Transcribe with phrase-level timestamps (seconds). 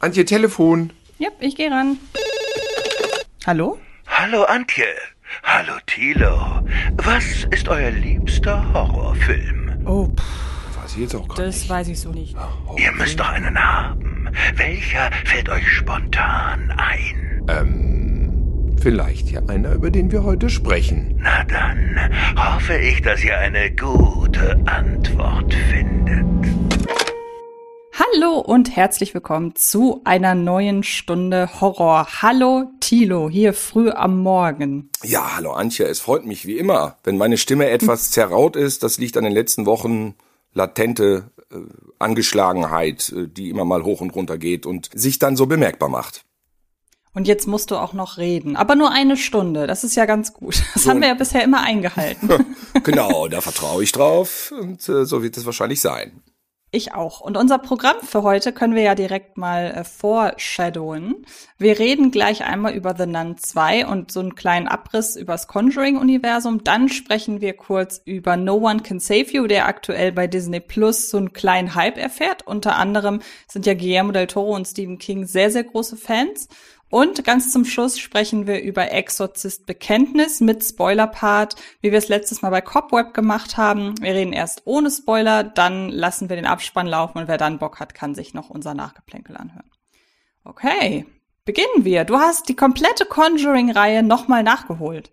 [0.00, 0.90] Antje, Telefon.
[1.18, 1.96] Ja, ich gehe ran.
[3.46, 3.78] Hallo?
[4.06, 4.84] Hallo Antje.
[5.42, 6.62] Hallo Thilo.
[6.96, 9.82] Was ist euer liebster Horrorfilm?
[9.84, 11.68] Oh, pff, Weiß ich jetzt auch gar das nicht.
[11.70, 12.36] weiß ich so nicht.
[12.76, 14.28] Ihr müsst doch einen haben.
[14.54, 17.42] Welcher fällt euch spontan ein?
[17.48, 21.18] Ähm, vielleicht ja einer, über den wir heute sprechen.
[21.22, 21.98] Na dann
[22.36, 26.26] hoffe ich, dass ihr eine gute Antwort findet.
[27.98, 32.06] Hallo und herzlich willkommen zu einer neuen Stunde Horror.
[32.22, 34.88] Hallo Tilo, hier früh am Morgen.
[35.02, 38.84] Ja, hallo Antje, es freut mich wie immer, wenn meine Stimme etwas zerraut ist.
[38.84, 40.14] Das liegt an den letzten Wochen
[40.54, 41.56] latente äh,
[41.98, 46.24] Angeschlagenheit, äh, die immer mal hoch und runter geht und sich dann so bemerkbar macht.
[47.14, 48.54] Und jetzt musst du auch noch reden.
[48.54, 50.62] Aber nur eine Stunde, das ist ja ganz gut.
[50.74, 50.90] Das So.
[50.90, 52.28] haben wir ja bisher immer eingehalten.
[52.84, 56.22] genau, da vertraue ich drauf und äh, so wird es wahrscheinlich sein.
[56.70, 57.22] Ich auch.
[57.22, 61.24] Und unser Programm für heute können wir ja direkt mal äh, foreshadowen.
[61.56, 65.48] Wir reden gleich einmal über The Nun 2 und so einen kleinen Abriss über das
[65.48, 66.64] Conjuring-Universum.
[66.64, 71.08] Dann sprechen wir kurz über No One Can Save You, der aktuell bei Disney Plus
[71.08, 72.46] so einen kleinen Hype erfährt.
[72.46, 76.48] Unter anderem sind ja Guillermo del Toro und Stephen King sehr, sehr große Fans.
[76.90, 82.40] Und ganz zum Schluss sprechen wir über Exorzist Bekenntnis mit Spoiler-Part, wie wir es letztes
[82.40, 83.94] Mal bei Cobweb gemacht haben.
[84.00, 87.78] Wir reden erst ohne Spoiler, dann lassen wir den Abspann laufen und wer dann Bock
[87.78, 89.70] hat, kann sich noch unser Nachgeplänkel anhören.
[90.44, 91.04] Okay,
[91.44, 92.04] beginnen wir.
[92.04, 95.10] Du hast die komplette Conjuring-Reihe nochmal nachgeholt.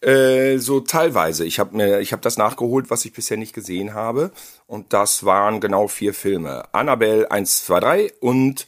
[0.00, 1.44] Äh, so teilweise.
[1.44, 4.32] Ich habe mir, ich habe das nachgeholt, was ich bisher nicht gesehen habe,
[4.66, 8.66] und das waren genau vier Filme: Annabelle 1, 2, 3 und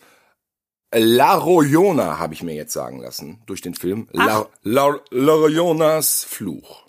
[0.92, 6.24] La Royona habe ich mir jetzt sagen lassen durch den Film La, La, La Royonas
[6.24, 6.86] Fluch.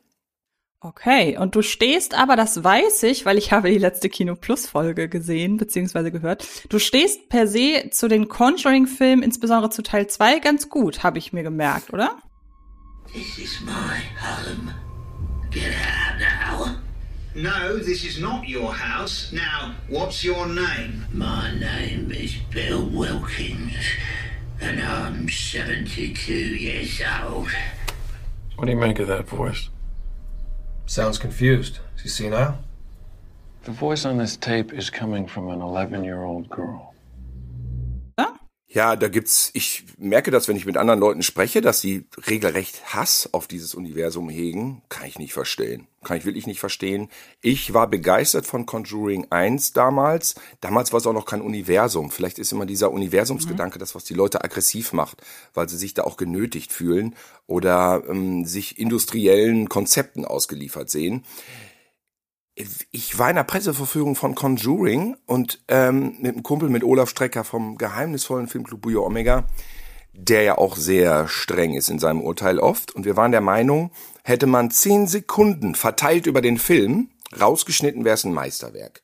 [0.80, 4.68] Okay, und du stehst aber, das weiß ich, weil ich habe die letzte Kino Plus
[4.68, 6.12] Folge gesehen bzw.
[6.12, 6.48] gehört.
[6.70, 11.18] Du stehst per se zu den Conjuring Filmen, insbesondere zu Teil 2 ganz gut, habe
[11.18, 12.18] ich mir gemerkt, oder?
[13.12, 13.72] This is my
[14.22, 14.74] home.
[15.50, 16.87] Get out now.
[17.38, 19.32] No, this is not your house.
[19.32, 21.06] Now, what's your name?
[21.14, 23.76] My name is Bill Wilkins,
[24.60, 27.50] and I'm 72 years old.
[28.56, 29.70] What do you make of that voice?
[30.88, 31.78] Sounds confused.
[31.98, 32.58] Is he senile?
[33.66, 36.96] The voice on this tape is coming from an 11 year old girl.
[38.68, 38.96] Ja?
[38.96, 43.30] Da gibt's, ich merke das, wenn ich mit anderen Leuten spreche, dass sie regelrecht Hass
[43.32, 44.82] auf dieses Universum hegen.
[44.90, 45.88] Kann ich nicht verstehen.
[46.04, 47.10] Kann ich wirklich nicht verstehen.
[47.42, 50.36] Ich war begeistert von Conjuring 1 damals.
[50.62, 52.12] Damals war es auch noch kein Universum.
[52.12, 55.22] Vielleicht ist immer dieser Universumsgedanke das, was die Leute aggressiv macht,
[55.54, 61.24] weil sie sich da auch genötigt fühlen oder ähm, sich industriellen Konzepten ausgeliefert sehen
[62.92, 67.44] ich war in der Presseverführung von Conjuring und ähm, mit einem Kumpel mit Olaf Strecker
[67.44, 69.46] vom geheimnisvollen Filmclub Bujo Omega,
[70.14, 72.96] der ja auch sehr streng ist in seinem Urteil oft.
[72.96, 73.92] Und wir waren der Meinung,
[74.24, 77.10] hätte man zehn Sekunden verteilt über den Film,
[77.40, 79.04] rausgeschnitten wäre es ein Meisterwerk.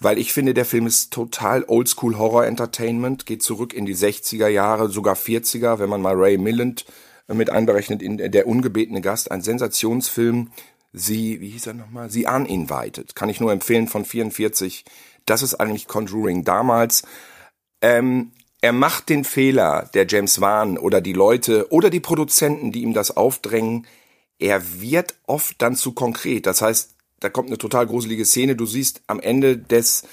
[0.00, 4.48] Weil ich finde, der Film ist total Oldschool Horror Entertainment, geht zurück in die 60er
[4.48, 6.84] Jahre, sogar 40er, wenn man mal Ray Milland
[7.28, 10.50] mit einberechnet, in Der ungebetene Gast, ein Sensationsfilm,
[10.92, 12.10] Sie, wie hieß er nochmal?
[12.10, 13.14] Sie Uninvited.
[13.14, 14.84] Kann ich nur empfehlen von 44.
[15.26, 17.02] Das ist eigentlich Conjuring damals.
[17.80, 22.82] Ähm, er macht den Fehler, der James Wan oder die Leute oder die Produzenten, die
[22.82, 23.86] ihm das aufdrängen.
[24.38, 26.46] Er wird oft dann zu konkret.
[26.46, 28.56] Das heißt, da kommt eine total gruselige Szene.
[28.56, 30.04] Du siehst am Ende des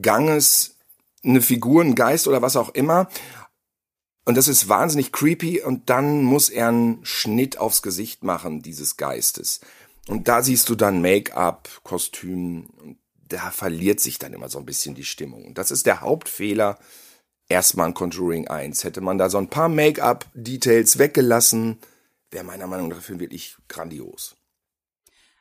[0.00, 0.76] Ganges
[1.24, 3.08] eine Figur, einen Geist oder was auch immer.
[4.24, 8.96] Und das ist wahnsinnig creepy und dann muss er einen Schnitt aufs Gesicht machen, dieses
[8.96, 9.60] Geistes.
[10.08, 12.98] Und da siehst du dann Make-up, Kostüm und
[13.28, 15.46] da verliert sich dann immer so ein bisschen die Stimmung.
[15.46, 16.78] Und das ist der Hauptfehler.
[17.48, 18.84] Erstmal in Conjuring 1.
[18.84, 21.78] Hätte man da so ein paar Make-up-Details weggelassen,
[22.30, 24.36] wäre meiner Meinung nach der wirklich grandios.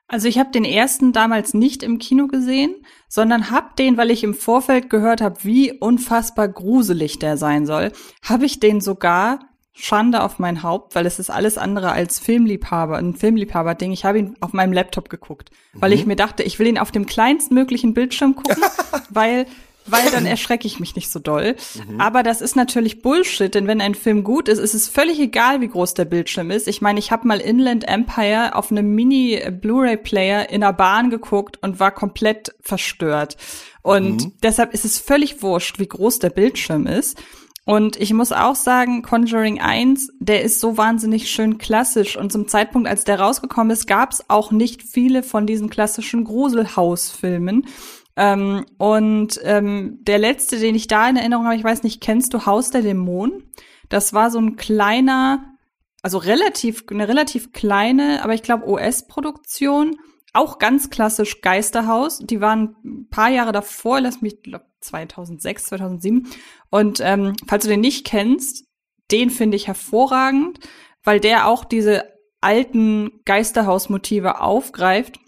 [0.07, 4.25] Also ich habe den ersten damals nicht im Kino gesehen, sondern hab den, weil ich
[4.25, 9.39] im Vorfeld gehört habe, wie unfassbar gruselig der sein soll, habe ich den sogar
[9.73, 13.91] Schande auf mein Haupt, weil es ist alles andere als Filmliebhaber, ein Filmliebhaber-Ding.
[13.91, 16.91] Ich habe ihn auf meinem Laptop geguckt, weil ich mir dachte, ich will ihn auf
[16.91, 18.63] dem kleinstmöglichen Bildschirm gucken,
[19.09, 19.45] weil
[19.87, 21.55] weil dann erschrecke ich mich nicht so doll.
[21.97, 25.61] Aber das ist natürlich Bullshit, denn wenn ein Film gut ist, ist es völlig egal,
[25.61, 26.67] wie groß der Bildschirm ist.
[26.67, 31.79] Ich meine, ich habe mal Inland Empire auf einem Mini-Blu-ray-Player in der Bahn geguckt und
[31.79, 33.37] war komplett verstört.
[33.81, 37.21] Und deshalb ist es völlig wurscht, wie groß der Bildschirm ist.
[37.65, 42.17] Und ich muss auch sagen, Conjuring 1, der ist so wahnsinnig schön klassisch.
[42.17, 46.23] Und zum Zeitpunkt, als der rausgekommen ist, gab es auch nicht viele von diesen klassischen
[46.23, 47.67] Gruselhausfilmen.
[48.15, 52.33] Ähm, und ähm, der letzte, den ich da in Erinnerung habe, ich weiß nicht, kennst
[52.33, 53.43] du Haus der Dämonen?
[53.89, 55.55] Das war so ein kleiner,
[56.01, 59.97] also relativ, eine relativ kleine, aber ich glaube US-Produktion.
[60.33, 62.19] Auch ganz klassisch Geisterhaus.
[62.19, 66.27] Die waren ein paar Jahre davor, lass mich, glaub, 2006, 2007.
[66.69, 68.65] Und ähm, falls du den nicht kennst,
[69.11, 70.59] den finde ich hervorragend,
[71.03, 72.05] weil der auch diese
[72.39, 75.19] alten Geisterhausmotive aufgreift,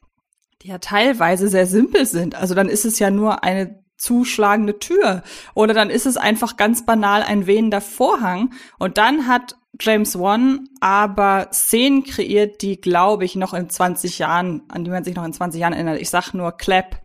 [0.61, 2.35] die ja teilweise sehr simpel sind.
[2.35, 5.23] Also dann ist es ja nur eine zuschlagende Tür
[5.53, 10.69] oder dann ist es einfach ganz banal ein wehender Vorhang und dann hat James Wan
[10.79, 15.25] aber Szenen kreiert, die glaube ich noch in 20 Jahren, an die man sich noch
[15.25, 15.99] in 20 Jahren erinnert.
[15.99, 17.01] Ich sag nur Clap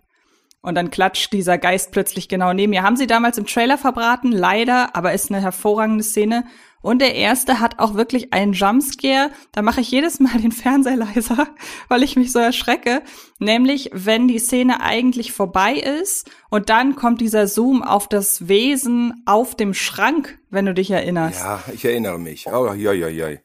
[0.61, 2.83] und dann klatscht dieser Geist plötzlich genau neben mir.
[2.83, 6.45] Haben sie damals im Trailer verbraten, leider, aber ist eine hervorragende Szene
[6.81, 9.31] und der erste hat auch wirklich einen Jumpscare.
[9.53, 11.49] Da mache ich jedes Mal den Fernseher leiser,
[11.89, 13.03] weil ich mich so erschrecke.
[13.39, 19.23] Nämlich, wenn die Szene eigentlich vorbei ist und dann kommt dieser Zoom auf das Wesen
[19.27, 21.41] auf dem Schrank, wenn du dich erinnerst.
[21.41, 22.47] Ja, ich erinnere mich.
[22.47, 23.37] Oh, ja, ja, ja.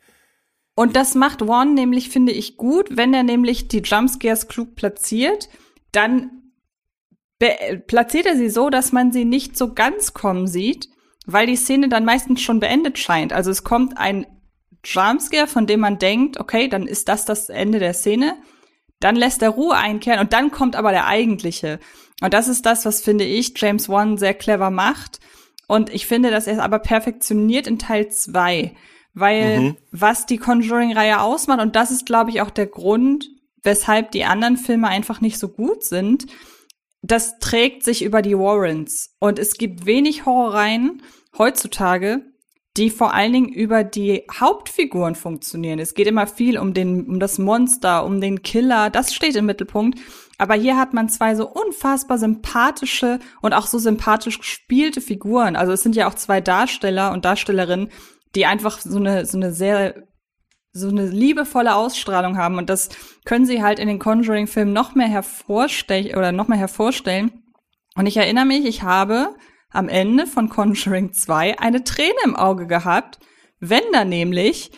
[0.76, 2.98] Und das macht One nämlich, finde ich, gut.
[2.98, 5.50] Wenn er nämlich die Jumpscares klug platziert,
[5.92, 6.32] dann
[7.88, 10.93] platziert er sie so, dass man sie nicht so ganz kommen sieht
[11.26, 13.34] weil die Szene dann meistens schon beendet scheint.
[13.34, 14.26] Also es kommt ein
[14.84, 18.36] Jumpscare, von dem man denkt, okay, dann ist das das Ende der Szene.
[19.00, 21.80] Dann lässt er Ruhe einkehren und dann kommt aber der eigentliche.
[22.22, 25.20] Und das ist das, was finde ich James Wan sehr clever macht.
[25.68, 28.76] Und ich finde, dass er es aber perfektioniert in Teil zwei,
[29.14, 29.78] Weil mhm.
[29.92, 33.30] was die Conjuring-Reihe ausmacht, und das ist, glaube ich, auch der Grund,
[33.62, 36.26] weshalb die anderen Filme einfach nicht so gut sind,
[37.04, 39.16] das trägt sich über die Warrens.
[39.20, 41.04] Und es gibt wenig Horroreien
[41.38, 42.22] heutzutage,
[42.78, 45.80] die vor allen Dingen über die Hauptfiguren funktionieren.
[45.80, 48.90] Es geht immer viel um den, um das Monster, um den Killer.
[48.90, 50.00] Das steht im Mittelpunkt.
[50.40, 55.56] Aber hier hat man zwei so unfassbar sympathische und auch so sympathisch gespielte Figuren.
[55.56, 57.90] Also es sind ja auch zwei Darsteller und Darstellerinnen,
[58.34, 60.08] die einfach so eine, so eine sehr
[60.74, 62.90] so eine liebevolle Ausstrahlung haben und das
[63.26, 67.44] können sie halt in den Conjuring-Filmen noch mehr hervorstellen oder noch mehr hervorstellen.
[67.96, 69.36] Und ich erinnere mich, ich habe
[69.70, 73.20] am Ende von Conjuring 2 eine Träne im Auge gehabt,
[73.60, 74.72] wenn da nämlich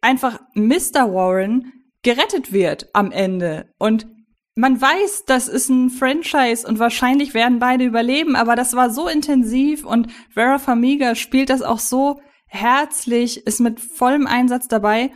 [0.00, 1.12] einfach Mr.
[1.12, 4.06] Warren gerettet wird am Ende und
[4.54, 9.06] man weiß, das ist ein Franchise und wahrscheinlich werden beide überleben, aber das war so
[9.06, 15.12] intensiv und Vera Famiga spielt das auch so herzlich, ist mit vollem Einsatz dabei.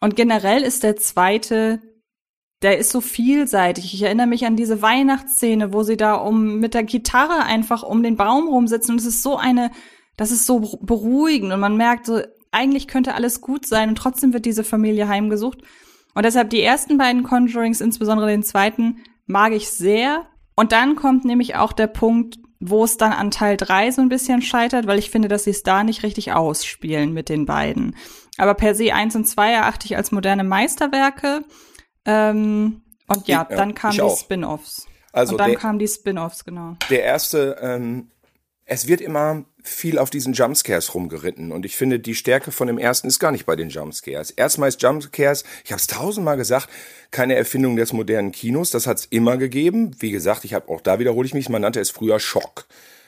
[0.00, 1.80] Und generell ist der zweite,
[2.62, 3.92] der ist so vielseitig.
[3.92, 8.02] Ich erinnere mich an diese Weihnachtsszene, wo sie da um mit der Gitarre einfach um
[8.02, 8.92] den Baum rumsitzen.
[8.92, 9.70] Und es ist so eine,
[10.16, 11.52] das ist so beruhigend.
[11.52, 15.58] Und man merkt so, eigentlich könnte alles gut sein und trotzdem wird diese Familie heimgesucht.
[16.14, 20.26] Und deshalb die ersten beiden Conjurings, insbesondere den zweiten, mag ich sehr.
[20.54, 22.38] Und dann kommt nämlich auch der Punkt,
[22.70, 25.50] wo es dann an Teil 3 so ein bisschen scheitert, weil ich finde, dass sie
[25.50, 27.96] es da nicht richtig ausspielen mit den beiden.
[28.38, 31.44] Aber per se 1 und 2 erachte ich als moderne Meisterwerke.
[32.04, 34.86] Ähm, und ja, ja dann kamen die Spin-offs.
[35.12, 36.76] Also und dann der, kamen die Spin-offs, genau.
[36.90, 38.10] Der erste, ähm,
[38.64, 42.78] es wird immer viel auf diesen Jumpscares rumgeritten und ich finde, die Stärke von dem
[42.78, 44.30] ersten ist gar nicht bei den Jumpscares.
[44.30, 46.68] Erstmal ist Jumpscares, ich habe es tausendmal gesagt,
[47.10, 49.96] keine Erfindung des modernen Kinos, das hat es immer gegeben.
[49.98, 52.66] Wie gesagt, ich habe auch da wiederhole ich mich, man nannte es früher Schock.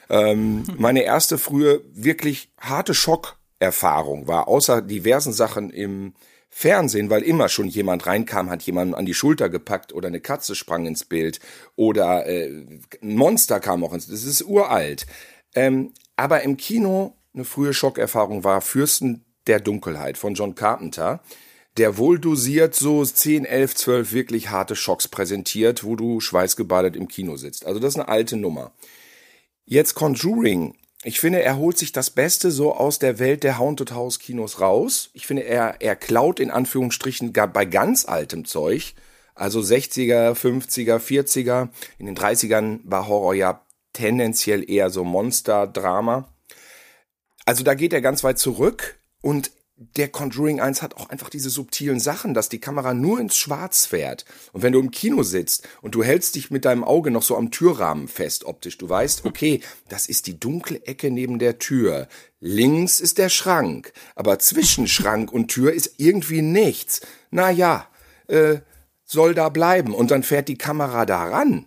[0.09, 6.13] Ähm, meine erste frühe wirklich harte Schockerfahrung war, außer diversen Sachen im
[6.49, 10.55] Fernsehen, weil immer schon jemand reinkam, hat jemanden an die Schulter gepackt oder eine Katze
[10.55, 11.39] sprang ins Bild
[11.75, 12.65] oder äh,
[13.01, 14.07] ein Monster kam auch ins.
[14.07, 15.05] Das ist uralt.
[15.55, 21.21] Ähm, aber im Kino eine frühe Schockerfahrung war Fürsten der Dunkelheit von John Carpenter,
[21.77, 27.07] der wohl dosiert so 10, 11, 12 wirklich harte Schocks präsentiert, wo du schweißgebadet im
[27.07, 27.65] Kino sitzt.
[27.65, 28.73] Also das ist eine alte Nummer.
[29.63, 30.75] Jetzt Conjuring.
[31.03, 34.59] Ich finde, er holt sich das Beste so aus der Welt der Haunted House Kinos
[34.59, 35.11] raus.
[35.13, 38.93] Ich finde, er, er klaut in Anführungsstrichen bei ganz altem Zeug.
[39.35, 41.69] Also 60er, 50er, 40er.
[41.97, 43.61] In den 30ern war Horror ja
[43.99, 46.33] tendenziell eher so Monster-Drama.
[47.45, 51.49] Also da geht er ganz weit zurück und der Conjuring 1 hat auch einfach diese
[51.49, 54.25] subtilen Sachen, dass die Kamera nur ins Schwarz fährt.
[54.53, 57.35] Und wenn du im Kino sitzt und du hältst dich mit deinem Auge noch so
[57.35, 62.07] am Türrahmen fest optisch, du weißt, okay, das ist die dunkle Ecke neben der Tür.
[62.39, 63.93] Links ist der Schrank.
[64.15, 67.01] Aber zwischen Schrank und Tür ist irgendwie nichts.
[67.31, 67.87] Na ja,
[68.27, 68.59] äh,
[69.05, 69.93] soll da bleiben.
[69.93, 71.65] Und dann fährt die Kamera da ran.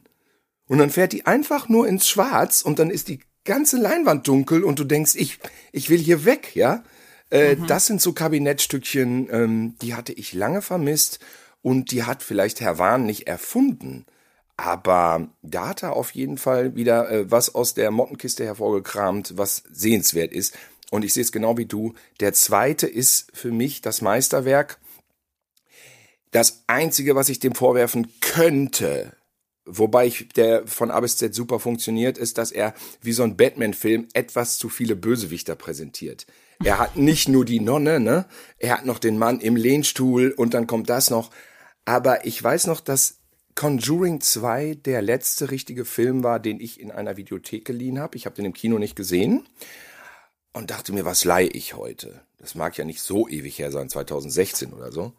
[0.72, 4.64] Und dann fährt die einfach nur ins Schwarz und dann ist die ganze Leinwand dunkel
[4.64, 5.38] und du denkst, ich,
[5.70, 6.82] ich will hier weg, ja?
[7.30, 7.66] Äh, mhm.
[7.66, 11.18] Das sind so Kabinettstückchen, ähm, die hatte ich lange vermisst
[11.60, 14.06] und die hat vielleicht Herr Wahn nicht erfunden.
[14.56, 19.64] Aber da hat er auf jeden Fall wieder äh, was aus der Mottenkiste hervorgekramt, was
[19.70, 20.56] sehenswert ist.
[20.90, 21.92] Und ich sehe es genau wie du.
[22.20, 24.78] Der zweite ist für mich das Meisterwerk.
[26.30, 29.12] Das einzige, was ich dem vorwerfen könnte,
[29.64, 33.36] wobei ich, der von A bis Z super funktioniert, ist, dass er wie so ein
[33.36, 36.26] Batman-Film etwas zu viele Bösewichter präsentiert.
[36.64, 38.26] Er hat nicht nur die Nonne, ne?
[38.58, 41.30] Er hat noch den Mann im Lehnstuhl und dann kommt das noch.
[41.84, 43.18] Aber ich weiß noch, dass
[43.54, 48.16] Conjuring 2 der letzte richtige Film war, den ich in einer Videothek geliehen habe.
[48.16, 49.46] Ich habe den im Kino nicht gesehen
[50.52, 52.22] und dachte mir, was leihe ich heute?
[52.38, 55.12] Das mag ja nicht so ewig her sein, 2016 oder so.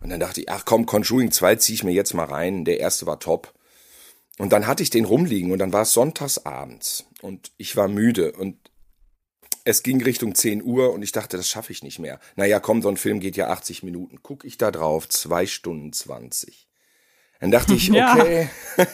[0.00, 2.64] Und dann dachte ich, ach komm, Conjuring 2 ziehe ich mir jetzt mal rein.
[2.64, 3.52] Der erste war top.
[4.40, 8.32] Und dann hatte ich den rumliegen und dann war es sonntagsabends und ich war müde
[8.32, 8.56] und
[9.64, 12.18] es ging Richtung 10 Uhr und ich dachte, das schaffe ich nicht mehr.
[12.36, 14.20] Naja, komm, so ein Film geht ja 80 Minuten.
[14.22, 16.66] Guck ich da drauf, zwei Stunden 20.
[17.40, 18.86] Dann dachte ich, okay, ja.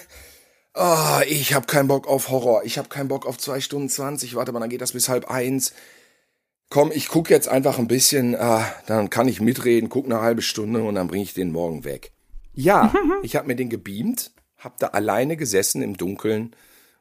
[1.21, 4.35] oh, ich habe keinen Bock auf Horror, ich habe keinen Bock auf zwei Stunden 20,
[4.35, 5.75] warte mal, dann geht das bis halb eins.
[6.71, 10.43] Komm, ich guck jetzt einfach ein bisschen, ah, dann kann ich mitreden, guck eine halbe
[10.43, 12.11] Stunde und dann bringe ich den morgen weg.
[12.53, 16.55] Ja, ich habe mir den gebeamt, hab da alleine gesessen im Dunkeln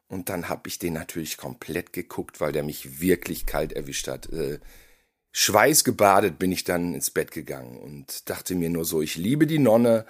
[0.07, 4.31] und dann hab ich den natürlich komplett geguckt, weil der mich wirklich kalt erwischt hat.
[4.31, 4.59] Äh,
[5.31, 9.59] schweißgebadet bin ich dann ins Bett gegangen und dachte mir nur so, ich liebe die
[9.59, 10.05] Nonne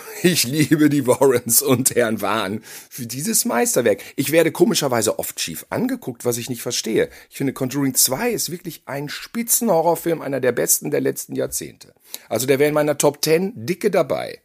[0.22, 4.02] ich liebe die Warrens und Herrn Wahn für dieses Meisterwerk.
[4.16, 7.08] Ich werde komischerweise oft schief angeguckt, was ich nicht verstehe.
[7.30, 11.94] Ich finde, Conjuring 2 ist wirklich ein Spitzenhorrorfilm, einer der besten der letzten Jahrzehnte.
[12.28, 14.40] Also der wäre in meiner Top 10 dicke dabei.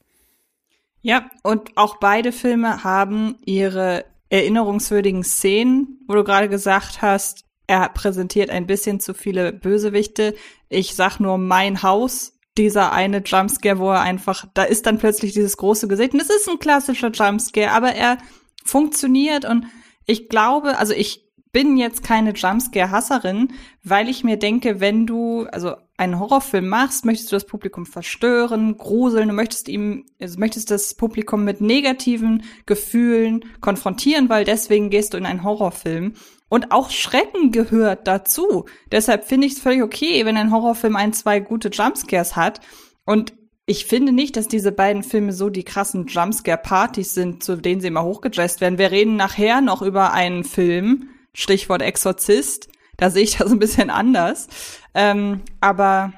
[1.08, 7.88] Ja, und auch beide Filme haben ihre erinnerungswürdigen Szenen, wo du gerade gesagt hast, er
[7.88, 10.36] präsentiert ein bisschen zu viele Bösewichte.
[10.68, 15.32] Ich sag nur mein Haus dieser eine Jumpscare, wo er einfach, da ist dann plötzlich
[15.32, 16.14] dieses große Gesicht.
[16.14, 18.18] Und es ist ein klassischer Jumpscare, aber er
[18.66, 19.66] funktioniert und
[20.08, 25.78] ich glaube, also ich bin jetzt keine Jumpscare-Hasserin, weil ich mir denke, wenn du also
[25.98, 30.94] einen Horrorfilm machst, möchtest du das Publikum verstören, gruseln, du möchtest ihm, also möchtest das
[30.94, 36.14] Publikum mit negativen Gefühlen konfrontieren, weil deswegen gehst du in einen Horrorfilm.
[36.50, 38.66] Und auch Schrecken gehört dazu.
[38.92, 42.62] Deshalb finde ich es völlig okay, wenn ein Horrorfilm ein, zwei gute Jumpscares hat.
[43.04, 43.34] Und
[43.66, 47.88] ich finde nicht, dass diese beiden Filme so die krassen Jumpscare-Partys sind, zu denen sie
[47.88, 48.78] immer hochgejazzt werden.
[48.78, 52.70] Wir reden nachher noch über einen Film, Stichwort Exorzist.
[52.98, 54.48] Da sehe ich das ein bisschen anders.
[54.94, 56.14] Ähm, aber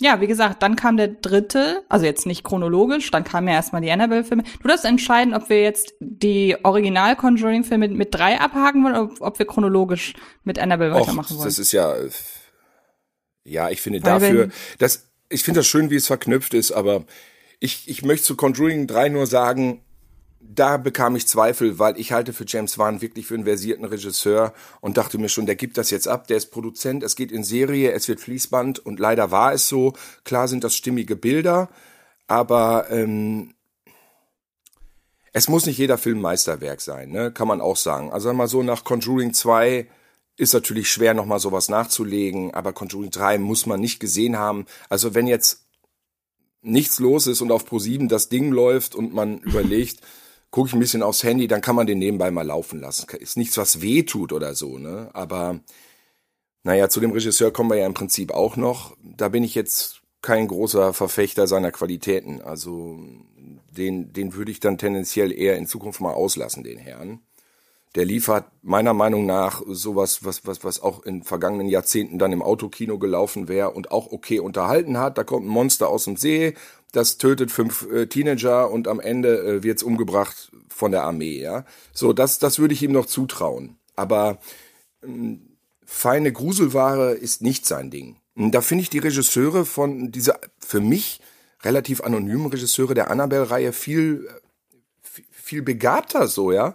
[0.00, 3.80] ja, wie gesagt, dann kam der dritte, also jetzt nicht chronologisch, dann kamen ja erstmal
[3.80, 4.42] die Annabelle-Filme.
[4.60, 9.46] Du darfst entscheiden, ob wir jetzt die Original-Conjuring-Filme mit drei abhaken wollen oder ob wir
[9.46, 11.46] chronologisch mit Annabelle weitermachen wollen.
[11.46, 11.94] Das ist ja,
[13.44, 17.04] ja, ich finde Weil dafür, das, ich finde das schön, wie es verknüpft ist, aber
[17.60, 19.83] ich, ich möchte zu Conjuring 3 nur sagen,
[20.52, 24.52] da bekam ich Zweifel, weil ich halte für James Wan wirklich für einen versierten Regisseur
[24.80, 27.44] und dachte mir schon, der gibt das jetzt ab, der ist Produzent, es geht in
[27.44, 29.94] Serie, es wird Fließband und leider war es so.
[30.24, 31.68] Klar sind das stimmige Bilder,
[32.26, 33.54] aber ähm,
[35.32, 37.32] es muss nicht jeder Film Meisterwerk sein, ne?
[37.32, 38.12] kann man auch sagen.
[38.12, 39.88] Also mal so nach Conjuring 2
[40.36, 44.66] ist natürlich schwer, nochmal sowas nachzulegen, aber Conjuring 3 muss man nicht gesehen haben.
[44.88, 45.64] Also wenn jetzt
[46.62, 50.00] nichts los ist und auf Pro7 das Ding läuft und man überlegt,
[50.54, 53.08] gucke ich ein bisschen aufs Handy, dann kann man den nebenbei mal laufen lassen.
[53.18, 55.10] Ist nichts, was weh tut oder so, ne?
[55.12, 55.58] Aber
[56.62, 58.96] naja, zu dem Regisseur kommen wir ja im Prinzip auch noch.
[59.02, 62.40] Da bin ich jetzt kein großer Verfechter seiner Qualitäten.
[62.40, 63.00] Also
[63.76, 67.18] den, den würde ich dann tendenziell eher in Zukunft mal auslassen, den Herrn.
[67.94, 72.42] Der liefert meiner Meinung nach sowas, was, was, was auch in vergangenen Jahrzehnten dann im
[72.42, 75.16] Autokino gelaufen wäre und auch okay unterhalten hat.
[75.16, 76.54] Da kommt ein Monster aus dem See,
[76.90, 81.64] das tötet fünf äh, Teenager und am Ende äh, wird's umgebracht von der Armee, ja.
[81.92, 83.76] So, das, das würde ich ihm noch zutrauen.
[83.96, 84.38] Aber
[85.02, 88.16] ähm, feine Gruselware ist nicht sein Ding.
[88.36, 91.20] Da finde ich die Regisseure von dieser für mich
[91.62, 94.28] relativ anonymen Regisseure der Annabelle-Reihe viel,
[95.30, 96.74] viel begabter so, ja.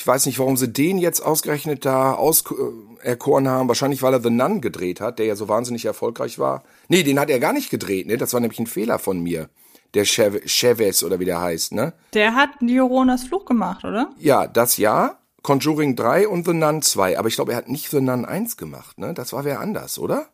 [0.00, 3.68] Ich weiß nicht, warum sie den jetzt ausgerechnet da auserkoren haben.
[3.68, 6.62] Wahrscheinlich, weil er The Nun gedreht hat, der ja so wahnsinnig erfolgreich war.
[6.88, 8.16] Nee, den hat er gar nicht gedreht, ne?
[8.16, 9.50] Das war nämlich ein Fehler von mir.
[9.92, 11.92] Der Chavez oder wie der heißt, ne?
[12.14, 14.08] Der hat Joronas Fluch gemacht, oder?
[14.16, 15.18] Ja, das ja.
[15.42, 17.18] Conjuring 3 und The Nun 2.
[17.18, 19.12] Aber ich glaube, er hat nicht The Nun 1 gemacht, ne?
[19.12, 20.28] Das war wer anders, oder?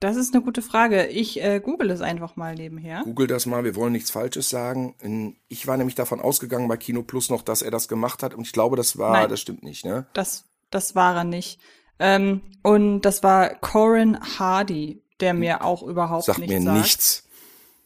[0.00, 1.06] Das ist eine gute Frage.
[1.06, 3.02] Ich äh, google es einfach mal nebenher.
[3.02, 5.34] Google das mal, wir wollen nichts Falsches sagen.
[5.48, 8.46] Ich war nämlich davon ausgegangen bei Kino Plus noch, dass er das gemacht hat und
[8.46, 10.06] ich glaube, das war, Nein, das stimmt nicht, ne?
[10.12, 11.60] Das, das war er nicht.
[11.98, 16.78] Ähm, und das war Corin Hardy, der mir auch überhaupt sagt nichts mir sagt.
[16.78, 17.28] nichts.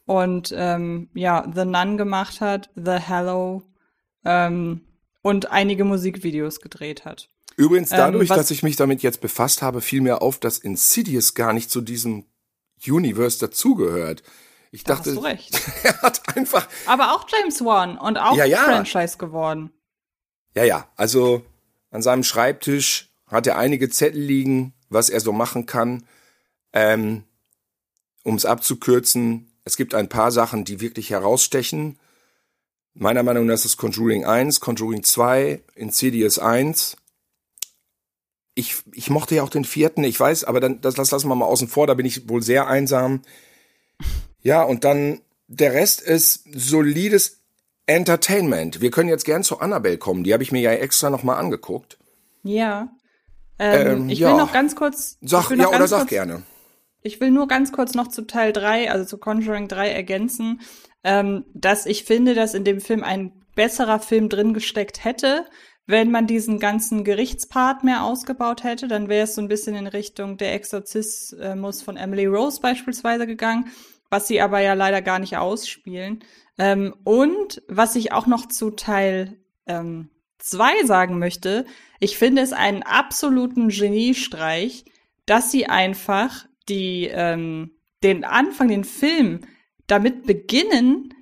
[0.05, 3.63] Und ähm, ja, The Nun gemacht hat, The Hello,
[4.25, 4.83] ähm,
[5.23, 7.31] und einige Musikvideos gedreht hat.
[7.57, 11.35] Übrigens dadurch, Ähm, dass ich mich damit jetzt befasst habe, fiel mir auf, dass Insidious
[11.35, 12.25] gar nicht zu diesem
[12.87, 14.23] Universe dazugehört.
[14.71, 15.61] Ich Da dachte, hast du recht.
[15.85, 18.59] er hat einfach, Aber auch James Wan und auch Ja, ja.
[18.65, 19.71] Franchise geworden.
[20.55, 21.45] ja, ja, also
[21.91, 26.05] an seinem Schreibtisch hat er einige Zettel liegen, was er so machen kann.
[26.73, 27.25] Ähm,
[28.25, 31.99] um es abzukürzen, es gibt ein paar Sachen, die wirklich herausstechen.
[32.95, 36.97] Meiner Meinung nach ist es Conjuring 1, Conjuring 2, Insidious 1.
[38.55, 41.35] Ich, ich mochte ja auch den vierten, ich weiß, aber dann, das, das lassen wir
[41.35, 43.23] mal außen vor, da bin ich wohl sehr einsam.
[44.43, 47.41] Ja, und dann der Rest ist solides
[47.87, 48.81] Entertainment.
[48.81, 51.99] Wir können jetzt gern zu Annabelle kommen, die habe ich mir ja extra nochmal angeguckt.
[52.43, 52.89] Ja.
[53.59, 54.31] Ähm, Ähm, ich ja.
[54.31, 55.19] will noch ganz kurz.
[55.21, 56.43] Sag, ja, oder sag kurz, gerne.
[57.03, 60.61] Ich will nur ganz kurz noch zu Teil 3, also zu Conjuring 3 ergänzen,
[61.05, 65.45] ähm, dass ich finde, dass in dem Film ein besserer Film drin gesteckt hätte,
[65.87, 69.87] wenn man diesen ganzen Gerichtspart mehr ausgebaut hätte, dann wäre es so ein bisschen in
[69.87, 73.71] Richtung der Exorzismus von Emily Rose beispielsweise gegangen,
[74.09, 76.25] was sie aber ja leider gar nicht ausspielen.
[76.59, 81.65] Ähm, und was ich auch noch zu Teil ähm, 2 sagen möchte,
[81.99, 84.85] ich finde es einen absoluten Geniestreich,
[85.27, 87.73] dass sie einfach die ähm,
[88.03, 89.41] den Anfang, den Film
[89.87, 91.15] damit beginnen,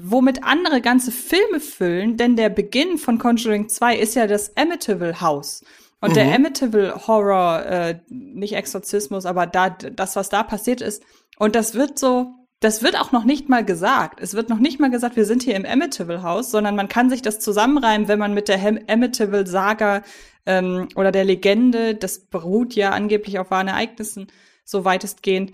[0.00, 5.20] womit andere ganze Filme füllen, denn der Beginn von Conjuring 2 ist ja das Amityville
[5.20, 5.64] Haus.
[6.00, 11.02] Und der Amityville Horror, äh, nicht Exorzismus, aber da, das, was da passiert ist.
[11.38, 14.20] Und das wird so, das wird auch noch nicht mal gesagt.
[14.20, 17.10] Es wird noch nicht mal gesagt, wir sind hier im Amityville Haus, sondern man kann
[17.10, 20.02] sich das zusammenreimen, wenn man mit der Ham- Amityville Saga
[20.46, 24.28] ähm, oder der Legende, das beruht ja angeblich auf wahren Ereignissen,
[24.64, 25.52] so weitestgehend,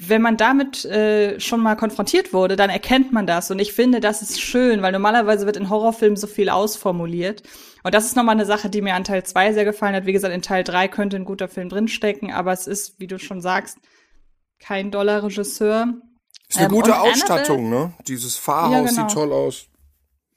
[0.00, 3.50] wenn man damit äh, schon mal konfrontiert wurde, dann erkennt man das.
[3.50, 7.42] Und ich finde, das ist schön, weil normalerweise wird in Horrorfilmen so viel ausformuliert.
[7.82, 10.06] Und das ist nochmal eine Sache, die mir an Teil 2 sehr gefallen hat.
[10.06, 13.18] Wie gesagt, in Teil 3 könnte ein guter Film drinstecken, aber es ist, wie du
[13.18, 13.78] schon sagst,
[14.60, 15.94] kein doller Regisseur.
[16.48, 17.92] Ist eine Ähm, gute und Annabelle- Ausstattung, ne?
[18.06, 19.08] Dieses Fahrhaus Ja, genau.
[19.08, 19.66] sieht toll aus.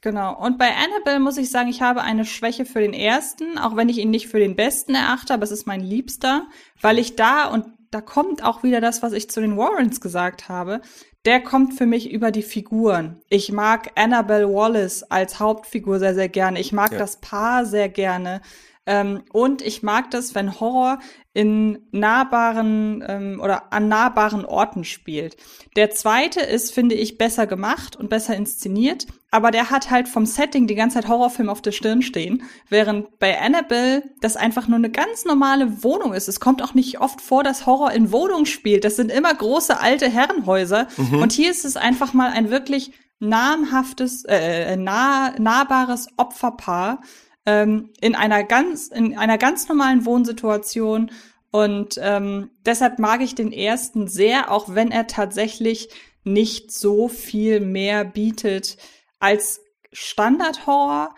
[0.00, 0.36] Genau.
[0.44, 3.88] Und bei Annabelle muss ich sagen, ich habe eine Schwäche für den ersten, auch wenn
[3.88, 6.48] ich ihn nicht für den besten erachte, aber es ist mein Liebster,
[6.80, 10.48] weil ich da, und da kommt auch wieder das, was ich zu den Warrens gesagt
[10.48, 10.80] habe,
[11.24, 13.20] der kommt für mich über die Figuren.
[13.28, 16.58] Ich mag Annabelle Wallace als Hauptfigur sehr, sehr gerne.
[16.58, 16.98] Ich mag Ja.
[16.98, 18.40] das Paar sehr gerne.
[18.84, 20.98] Ähm, und ich mag das, wenn Horror
[21.34, 25.36] in nahbaren ähm, oder an nahbaren Orten spielt.
[25.76, 30.26] Der zweite ist, finde ich, besser gemacht und besser inszeniert, aber der hat halt vom
[30.26, 34.78] Setting die ganze Zeit Horrorfilm auf der Stirn stehen, während bei Annabelle das einfach nur
[34.78, 36.28] eine ganz normale Wohnung ist.
[36.28, 38.84] Es kommt auch nicht oft vor, dass Horror in Wohnungen spielt.
[38.84, 44.24] Das sind immer große alte Herrenhäuser und hier ist es einfach mal ein wirklich namhaftes,
[44.26, 47.00] äh, nah, nahbares Opferpaar,
[47.46, 51.10] ähm, in einer ganz in einer ganz normalen Wohnsituation
[51.52, 55.90] und ähm, deshalb mag ich den ersten sehr, auch wenn er tatsächlich
[56.24, 58.78] nicht so viel mehr bietet
[59.18, 59.60] als
[59.92, 61.14] Standard-Horror,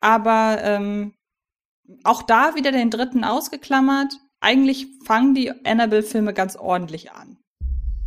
[0.00, 1.14] aber ähm,
[2.02, 4.14] auch da wieder den dritten ausgeklammert.
[4.40, 7.36] Eigentlich fangen die Annabelle-Filme ganz ordentlich an.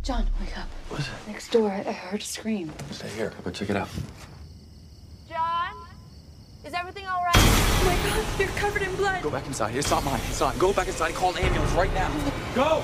[0.04, 0.98] John, wake up.
[1.28, 2.70] Next door, I heard a scream.
[2.92, 3.32] Stay here.
[3.36, 3.88] I'll go check it out.
[5.28, 5.74] John?
[6.64, 7.37] Is everything all right?
[8.38, 9.22] You're covered in blood.
[9.22, 9.74] Go back inside.
[9.76, 10.20] It's not mine.
[10.28, 10.58] It's not.
[10.58, 12.10] Go back inside and call an ambulance right now.
[12.54, 12.82] Go!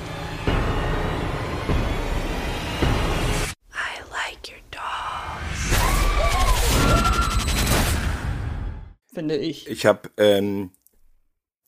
[3.72, 5.40] I like your dog.
[9.12, 9.68] Finde ich.
[9.68, 10.70] Ich habe ähm,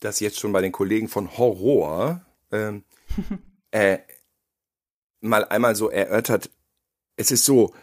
[0.00, 2.20] das jetzt schon bei den Kollegen von Horror
[2.52, 2.85] ähm,
[3.72, 3.98] äh,
[5.20, 6.50] mal einmal so erörtert.
[7.16, 7.74] Es ist so,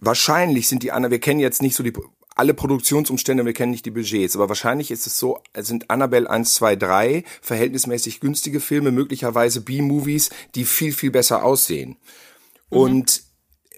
[0.00, 1.92] wahrscheinlich sind die anderen, wir kennen jetzt nicht so die
[2.34, 6.28] alle Produktionsumstände, wir kennen nicht die Budgets, aber wahrscheinlich ist es so, es sind Annabelle
[6.28, 11.96] 1, 2, 3 verhältnismäßig günstige Filme, möglicherweise B-Movies, die viel, viel besser aussehen.
[12.70, 13.22] Und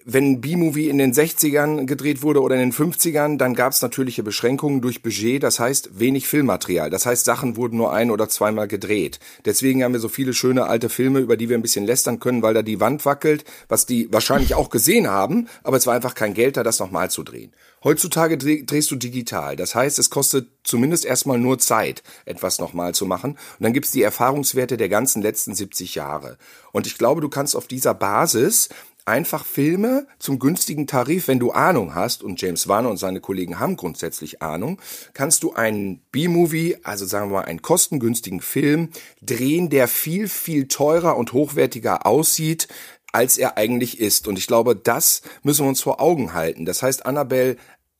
[0.09, 4.23] wenn B-Movie in den 60ern gedreht wurde oder in den 50ern, dann gab es natürliche
[4.23, 6.89] Beschränkungen durch Budget, das heißt wenig Filmmaterial.
[6.89, 9.19] Das heißt, Sachen wurden nur ein- oder zweimal gedreht.
[9.43, 12.41] Deswegen haben wir so viele schöne alte Filme, über die wir ein bisschen lästern können,
[12.41, 16.15] weil da die Wand wackelt, was die wahrscheinlich auch gesehen haben, aber es war einfach
[16.15, 17.51] kein Geld da, das nochmal zu drehen.
[17.83, 19.57] Heutzutage dreh, drehst du digital.
[19.57, 23.31] Das heißt, es kostet zumindest erstmal nur Zeit, etwas nochmal zu machen.
[23.31, 26.37] Und dann gibt's die Erfahrungswerte der ganzen letzten 70 Jahre.
[26.71, 28.69] Und ich glaube, du kannst auf dieser Basis
[29.07, 33.59] einfach Filme zum günstigen Tarif, wenn du Ahnung hast, und James Wan und seine Kollegen
[33.59, 34.79] haben grundsätzlich Ahnung,
[35.13, 38.89] kannst du einen B-Movie, also sagen wir mal einen kostengünstigen Film,
[39.21, 42.67] drehen, der viel, viel teurer und hochwertiger aussieht,
[43.13, 44.27] als er eigentlich ist.
[44.27, 46.65] Und ich glaube, das müssen wir uns vor Augen halten.
[46.65, 47.55] Das heißt, Annabelle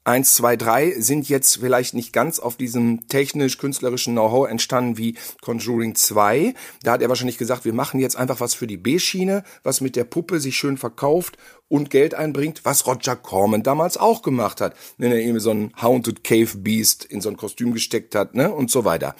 [0.08, 5.96] 1, 2, 3 sind jetzt vielleicht nicht ganz auf diesem technisch-künstlerischen Know-how entstanden wie Conjuring
[5.96, 6.54] 2.
[6.82, 9.98] Da hat er wahrscheinlich gesagt, wir machen jetzt einfach was für die B-Schiene, was mit
[9.98, 14.78] der Puppe sich schön verkauft und Geld einbringt, was Roger Corman damals auch gemacht hat,
[14.98, 18.54] wenn er eben so ein Haunted Cave Beast in so ein Kostüm gesteckt hat, ne,
[18.54, 19.14] und so weiter.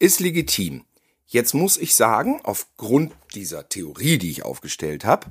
[0.00, 0.84] Ist legitim.
[1.26, 5.28] Jetzt muss ich sagen, aufgrund dieser Theorie, die ich aufgestellt habe,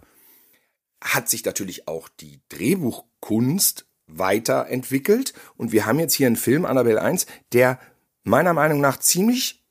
[1.02, 7.01] hat sich natürlich auch die Drehbuchkunst weiterentwickelt und wir haben jetzt hier einen Film, Annabelle
[7.01, 7.79] 1, der
[8.23, 9.63] meiner Meinung nach ziemlich,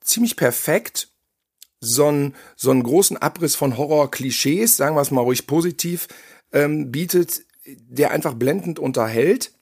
[0.00, 1.08] ziemlich perfekt
[1.80, 6.08] so einen, so einen großen Abriss von Horror-Klischees, sagen wir es mal ruhig positiv,
[6.52, 9.52] ähm, bietet, der einfach blendend unterhält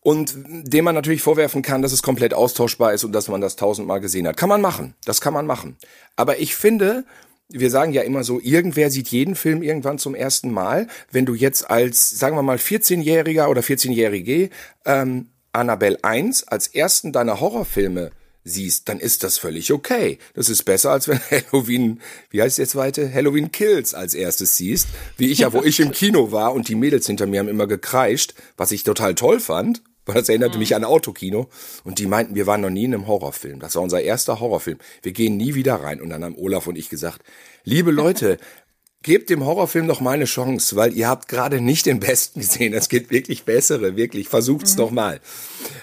[0.00, 3.56] und dem man natürlich vorwerfen kann, dass es komplett austauschbar ist und dass man das
[3.56, 4.36] tausendmal gesehen hat.
[4.36, 5.76] Kann man machen, das kann man machen.
[6.14, 7.04] Aber ich finde,
[7.48, 10.88] wir sagen ja immer so, irgendwer sieht jeden Film irgendwann zum ersten Mal.
[11.10, 14.50] Wenn du jetzt als, sagen wir mal, 14-Jähriger oder 14-Jährige
[14.84, 18.10] ähm, Annabelle 1 als ersten deiner Horrorfilme
[18.44, 20.18] siehst, dann ist das völlig okay.
[20.34, 23.12] Das ist besser, als wenn Halloween, wie heißt jetzt weiter?
[23.12, 24.88] Halloween Kills als erstes siehst.
[25.16, 27.66] Wie ich ja, wo ich im Kino war und die Mädels hinter mir haben immer
[27.66, 29.82] gekreischt, was ich total toll fand.
[30.06, 30.60] Weil das erinnerte mhm.
[30.60, 31.48] mich an Autokino.
[31.84, 33.60] Und die meinten, wir waren noch nie in einem Horrorfilm.
[33.60, 34.78] Das war unser erster Horrorfilm.
[35.02, 36.00] Wir gehen nie wieder rein.
[36.00, 37.22] Und dann haben Olaf und ich gesagt,
[37.64, 38.38] liebe Leute,
[39.02, 42.72] gebt dem Horrorfilm noch mal eine Chance, weil ihr habt gerade nicht den besten gesehen.
[42.72, 44.28] Es gibt wirklich bessere, wirklich.
[44.28, 44.80] Versucht's mhm.
[44.80, 45.20] noch mal.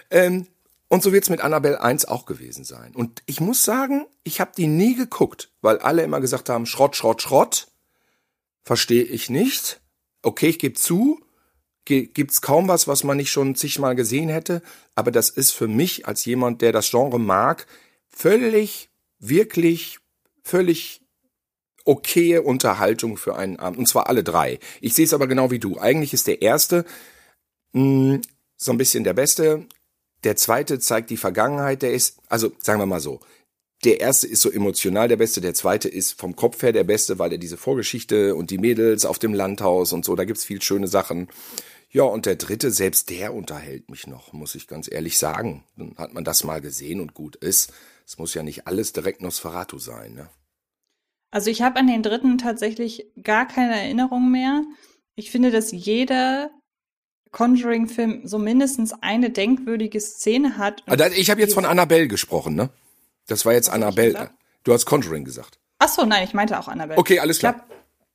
[0.09, 0.47] Ähm,
[0.87, 2.95] und so wird's mit Annabelle 1 auch gewesen sein.
[2.95, 6.95] Und ich muss sagen, ich habe die nie geguckt, weil alle immer gesagt haben, Schrott,
[6.95, 7.67] Schrott, Schrott.
[8.63, 9.81] Verstehe ich nicht.
[10.21, 11.19] Okay, ich gebe zu,
[11.85, 14.61] gibt's kaum was, was man nicht schon zigmal gesehen hätte.
[14.95, 17.67] Aber das ist für mich als jemand, der das Genre mag,
[18.09, 19.99] völlig, wirklich,
[20.43, 21.01] völlig
[21.85, 23.79] okaye Unterhaltung für einen Abend.
[23.79, 24.59] Und zwar alle drei.
[24.81, 25.77] Ich sehe es aber genau wie du.
[25.77, 26.85] Eigentlich ist der erste
[27.73, 28.21] mh, hm,
[28.55, 29.65] so ein bisschen der beste.
[30.23, 31.81] Der zweite zeigt die Vergangenheit.
[31.81, 33.19] Der ist, also sagen wir mal so,
[33.83, 37.19] der erste ist so emotional der beste, der zweite ist vom Kopf her der beste,
[37.19, 40.61] weil er diese Vorgeschichte und die Mädels auf dem Landhaus und so, da gibt's viel
[40.61, 41.27] schöne Sachen.
[41.93, 45.63] Ja, und der dritte, selbst der unterhält mich noch, muss ich ganz ehrlich sagen.
[45.77, 47.71] Dann hat man das mal gesehen und gut ist.
[48.05, 50.29] Es muss ja nicht alles direkt Nosferatu sein, ne?
[51.29, 54.63] Also ich habe an den dritten tatsächlich gar keine Erinnerung mehr.
[55.15, 56.49] Ich finde, dass jeder
[57.31, 60.83] Conjuring-Film so mindestens eine denkwürdige Szene hat.
[60.87, 62.69] Ah, ich habe jetzt von Annabelle gesprochen, ne?
[63.27, 64.31] Das war jetzt Annabelle.
[64.63, 65.59] Du hast Conjuring gesagt.
[65.77, 66.99] Ach so, nein, ich meinte auch Annabelle.
[66.99, 67.67] Okay, alles klar.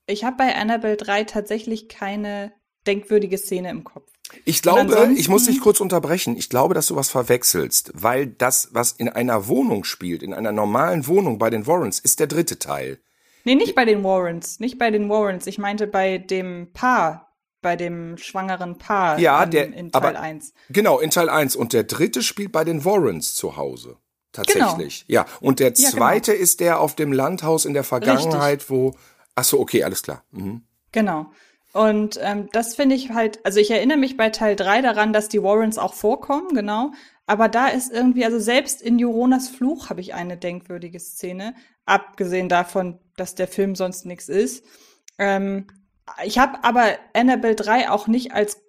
[0.06, 2.52] Ich habe hab bei Annabelle 3 tatsächlich keine
[2.88, 4.10] denkwürdige Szene im Kopf.
[4.44, 6.36] Ich glaube, ich muss dich kurz unterbrechen.
[6.36, 10.52] Ich glaube, dass du was verwechselst, weil das, was in einer Wohnung spielt, in einer
[10.52, 12.98] normalen Wohnung bei den Warrens, ist der dritte Teil.
[13.44, 15.46] Nee, nicht bei den Warrens, nicht bei den Warrens.
[15.46, 20.20] Ich meinte bei dem Paar, bei dem schwangeren Paar ja, in, der, in Teil aber,
[20.20, 20.52] 1.
[20.68, 21.56] Genau, in Teil 1.
[21.56, 23.96] Und der dritte spielt bei den Warrens zu Hause.
[24.32, 25.06] Tatsächlich.
[25.06, 25.20] Genau.
[25.22, 25.26] Ja.
[25.40, 26.44] Und der zweite ja, genau.
[26.44, 28.70] ist der auf dem Landhaus in der Vergangenheit, Richtig.
[28.70, 28.94] wo.
[29.34, 30.22] Ach so, okay, alles klar.
[30.32, 30.62] Mhm.
[30.92, 31.30] Genau.
[31.78, 35.28] Und ähm, das finde ich halt, also ich erinnere mich bei Teil 3 daran, dass
[35.28, 36.90] die Warrens auch vorkommen, genau.
[37.24, 41.54] Aber da ist irgendwie, also selbst in Joronas Fluch habe ich eine denkwürdige Szene,
[41.86, 44.64] abgesehen davon, dass der Film sonst nichts ist.
[45.18, 45.68] Ähm,
[46.24, 48.60] ich habe aber Annabelle 3 auch nicht als,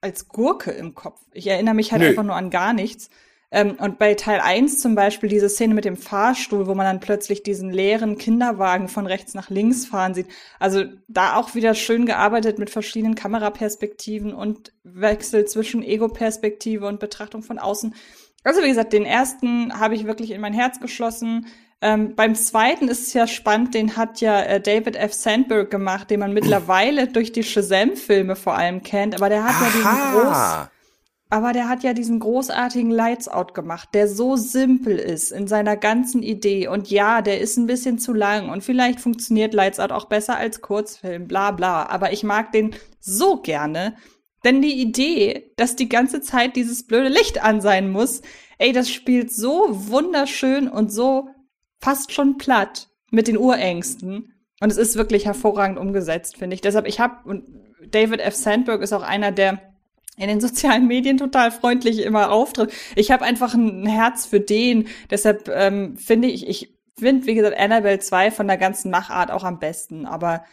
[0.00, 1.20] als Gurke im Kopf.
[1.34, 2.08] Ich erinnere mich halt Nö.
[2.08, 3.10] einfach nur an gar nichts.
[3.54, 7.00] Ähm, und bei Teil 1 zum Beispiel diese Szene mit dem Fahrstuhl, wo man dann
[7.00, 10.26] plötzlich diesen leeren Kinderwagen von rechts nach links fahren sieht.
[10.58, 17.42] Also da auch wieder schön gearbeitet mit verschiedenen Kameraperspektiven und Wechsel zwischen Ego-Perspektive und Betrachtung
[17.42, 17.94] von außen.
[18.42, 21.46] Also wie gesagt, den ersten habe ich wirklich in mein Herz geschlossen.
[21.82, 25.12] Ähm, beim zweiten ist es ja spannend, den hat ja äh, David F.
[25.12, 29.64] Sandberg gemacht, den man mittlerweile durch die Shazam-Filme vor allem kennt, aber der hat Aha.
[29.64, 30.71] ja diesen groß
[31.32, 35.78] aber der hat ja diesen großartigen Lights Out gemacht, der so simpel ist in seiner
[35.78, 36.68] ganzen Idee.
[36.68, 40.36] Und ja, der ist ein bisschen zu lang und vielleicht funktioniert Lights Out auch besser
[40.36, 41.86] als Kurzfilm, bla bla.
[41.86, 43.96] Aber ich mag den so gerne.
[44.44, 48.20] Denn die Idee, dass die ganze Zeit dieses blöde Licht an sein muss,
[48.58, 51.30] ey, das spielt so wunderschön und so
[51.80, 54.34] fast schon platt mit den Urängsten.
[54.60, 56.60] Und es ist wirklich hervorragend umgesetzt, finde ich.
[56.60, 57.44] Deshalb, ich habe, und
[57.90, 58.34] David F.
[58.34, 59.71] Sandberg ist auch einer, der
[60.16, 62.72] in den sozialen Medien total freundlich immer auftritt.
[62.96, 64.88] Ich habe einfach ein Herz für den.
[65.10, 69.44] Deshalb ähm, finde ich, ich finde, wie gesagt, Annabelle 2 von der ganzen Machart auch
[69.44, 70.06] am besten.
[70.06, 70.44] Aber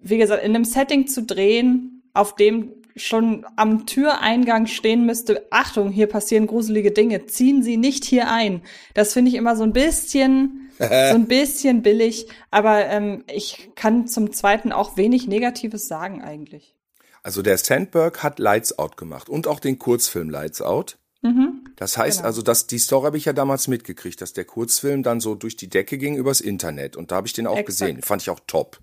[0.00, 5.90] wie gesagt, in einem Setting zu drehen, auf dem schon am Türeingang stehen müsste, Achtung,
[5.90, 8.62] hier passieren gruselige Dinge, ziehen Sie nicht hier ein.
[8.94, 12.26] Das finde ich immer so ein bisschen, so ein bisschen billig.
[12.50, 16.74] Aber ähm, ich kann zum Zweiten auch wenig Negatives sagen eigentlich.
[17.22, 20.98] Also der Sandberg hat Lights Out gemacht und auch den Kurzfilm Lights Out.
[21.22, 21.64] Mhm.
[21.76, 22.26] Das heißt Genau.
[22.26, 25.56] also, dass die Story habe ich ja damals mitgekriegt, dass der Kurzfilm dann so durch
[25.56, 27.66] die Decke ging übers Internet und da habe ich den auch Exakt.
[27.66, 28.02] gesehen.
[28.02, 28.78] Fand ich auch top.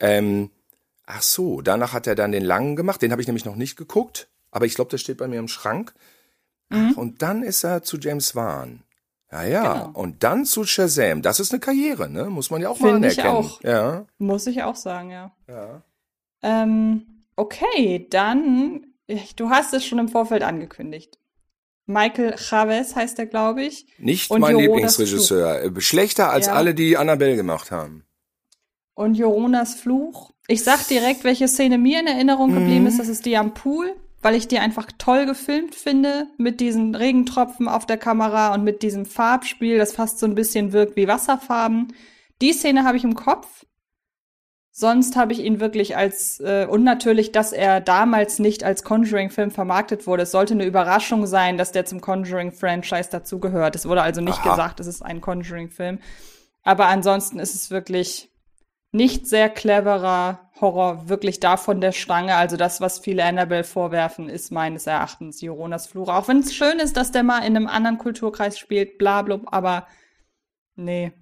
[0.00, 0.50] Ähm,
[1.06, 3.02] ach so, danach hat er dann den langen gemacht.
[3.02, 5.48] Den habe ich nämlich noch nicht geguckt, aber ich glaube, der steht bei mir im
[5.48, 5.92] Schrank.
[6.70, 6.90] Mhm.
[6.92, 8.82] Ach, und dann ist er zu James Wan.
[9.30, 9.72] Ja, ja.
[9.84, 9.90] Genau.
[9.98, 11.22] Und dann zu Shazam.
[11.22, 12.24] Das ist eine Karriere, ne?
[12.24, 13.44] Muss man ja auch mal Finde ich anerkennen.
[13.46, 13.62] auch.
[13.62, 14.06] Ja.
[14.18, 15.30] Muss ich auch sagen, ja.
[15.46, 15.82] ja.
[16.42, 18.86] Ähm, okay, dann,
[19.36, 21.18] du hast es schon im Vorfeld angekündigt.
[21.86, 23.86] Michael Chavez heißt er, glaube ich.
[23.98, 24.66] Nicht Und mein Jonas
[24.98, 25.62] Lieblingsregisseur.
[25.64, 26.52] Äh, Schlechter als Ja.
[26.52, 28.04] alle, die Annabelle gemacht haben.
[28.94, 30.30] Und Joronas Fluch.
[30.46, 32.86] Ich sag direkt, welche Szene mir in Erinnerung geblieben Mhm.
[32.86, 32.98] ist.
[33.00, 36.28] Das ist die am Pool, weil ich die einfach toll gefilmt finde.
[36.38, 40.72] Mit diesen Regentropfen auf der Kamera und mit diesem Farbspiel, das fast so ein bisschen
[40.72, 41.92] wirkt wie Wasserfarben.
[42.40, 43.64] Die Szene habe ich im Kopf.
[44.72, 49.50] Sonst habe ich ihn wirklich als, äh, und natürlich, dass er damals nicht als Conjuring-Film
[49.50, 50.22] vermarktet wurde.
[50.22, 53.74] Es sollte eine Überraschung sein, dass der zum Conjuring-Franchise dazugehört.
[53.74, 54.50] Es wurde also nicht Aha.
[54.50, 55.98] gesagt, es ist ein Conjuring-Film.
[56.62, 58.30] Aber ansonsten ist es wirklich
[58.92, 62.36] nicht sehr cleverer Horror, wirklich da von der Stange.
[62.36, 66.08] Also das, was viele Annabelle vorwerfen, ist meines Erachtens Joronas Fluch.
[66.08, 69.40] Auch wenn es schön ist, dass der mal in einem anderen Kulturkreis spielt, bla bla,
[69.46, 69.86] aber
[70.76, 71.12] nee.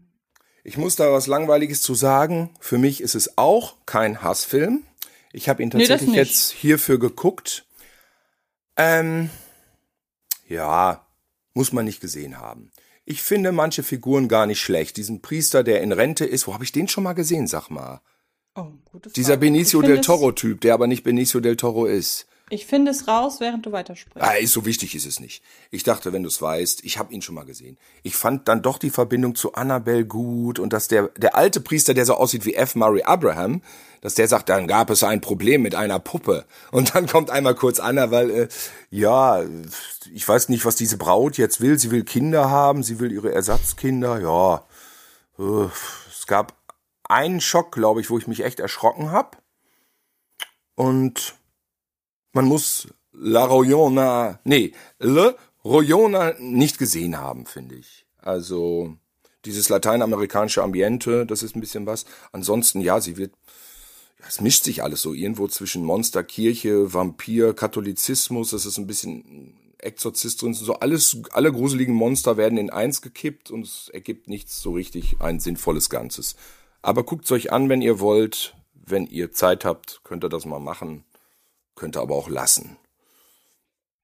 [0.68, 2.50] Ich muss da was Langweiliges zu sagen.
[2.60, 4.82] Für mich ist es auch kein Hassfilm.
[5.32, 6.16] Ich habe ihn Nee, tatsächlich nicht.
[6.18, 7.64] jetzt hierfür geguckt.
[8.76, 9.30] Ähm,
[10.46, 11.06] ja,
[11.54, 12.70] muss man nicht gesehen haben.
[13.06, 14.98] Ich finde manche Figuren gar nicht schlecht.
[14.98, 18.02] Diesen Priester, der in Rente ist, wo habe ich den schon mal gesehen, sag mal?
[18.54, 18.66] Oh,
[19.16, 19.38] Dieser.
[19.38, 22.26] Benicio del Toro-Typ, der aber nicht Benicio del Toro ist.
[22.50, 24.26] Ich finde es raus, während du weitersprichst.
[24.26, 25.42] Ah, ist so wichtig ist es nicht.
[25.70, 27.76] Ich dachte, wenn du es weißt, ich habe ihn schon mal gesehen.
[28.02, 31.94] Ich fand dann doch die Verbindung zu Annabelle gut und dass der der alte Priester,
[31.94, 32.74] der so aussieht wie F.
[32.74, 33.62] Murray Abraham,
[34.00, 37.54] dass der sagt, dann gab es ein Problem mit einer Puppe und dann kommt einmal
[37.54, 38.48] kurz Anna, weil äh,
[38.90, 39.42] ja,
[40.12, 41.78] ich weiß nicht, was diese Braut jetzt will.
[41.78, 44.20] Sie will Kinder haben, sie will ihre Ersatzkinder.
[44.20, 44.66] Ja,
[45.38, 45.68] äh,
[46.10, 46.54] es gab
[47.04, 49.38] einen Schock, glaube ich, wo ich mich echt erschrocken habe
[50.74, 51.37] und
[52.38, 54.70] man muss La Royona, nee,
[55.00, 58.06] Le Royona nicht gesehen haben, finde ich.
[58.18, 58.94] Also
[59.44, 62.04] dieses lateinamerikanische Ambiente, das ist ein bisschen was.
[62.30, 63.32] Ansonsten, ja, sie wird,
[64.20, 68.86] ja, es mischt sich alles so irgendwo zwischen Monster, Kirche, Vampir, Katholizismus, das ist ein
[68.86, 74.28] bisschen Exorzist drin, so alles, alle gruseligen Monster werden in eins gekippt und es ergibt
[74.28, 76.36] nichts so richtig ein sinnvolles Ganzes.
[76.82, 78.54] Aber guckt's euch an, wenn ihr wollt.
[78.74, 81.04] Wenn ihr Zeit habt, könnt ihr das mal machen.
[81.78, 82.76] Könnt ihr aber auch lassen.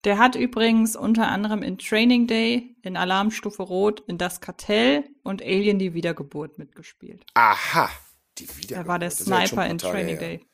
[0.05, 5.43] Der hat übrigens unter anderem in Training Day, in Alarmstufe Rot, in Das Kartell und
[5.43, 7.25] Alien die Wiedergeburt mitgespielt.
[7.35, 7.91] Aha,
[8.39, 8.85] die Wiedergeburt.
[8.85, 10.29] Er war der Sniper in Training her.
[10.29, 10.47] Day.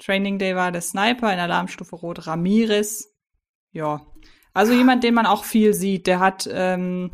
[0.00, 3.14] Training Day war der Sniper, in Alarmstufe Rot Ramirez.
[3.70, 4.04] Ja.
[4.52, 6.08] Also jemand, den man auch viel sieht.
[6.08, 7.12] Der hat ähm,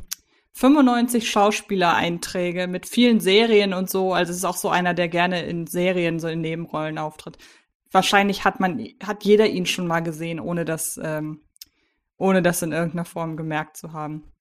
[0.55, 4.15] 95 Schauspielereinträge mit vielen Serien und so.
[4.15, 7.37] Also es ist auch so einer, der gerne in Serien, so in Nebenrollen auftritt.
[7.91, 11.43] Wahrscheinlich hat man, hat jeder ihn schon mal gesehen, ohne das, ähm,
[12.17, 14.33] ohne das in irgendeiner Form gemerkt zu haben.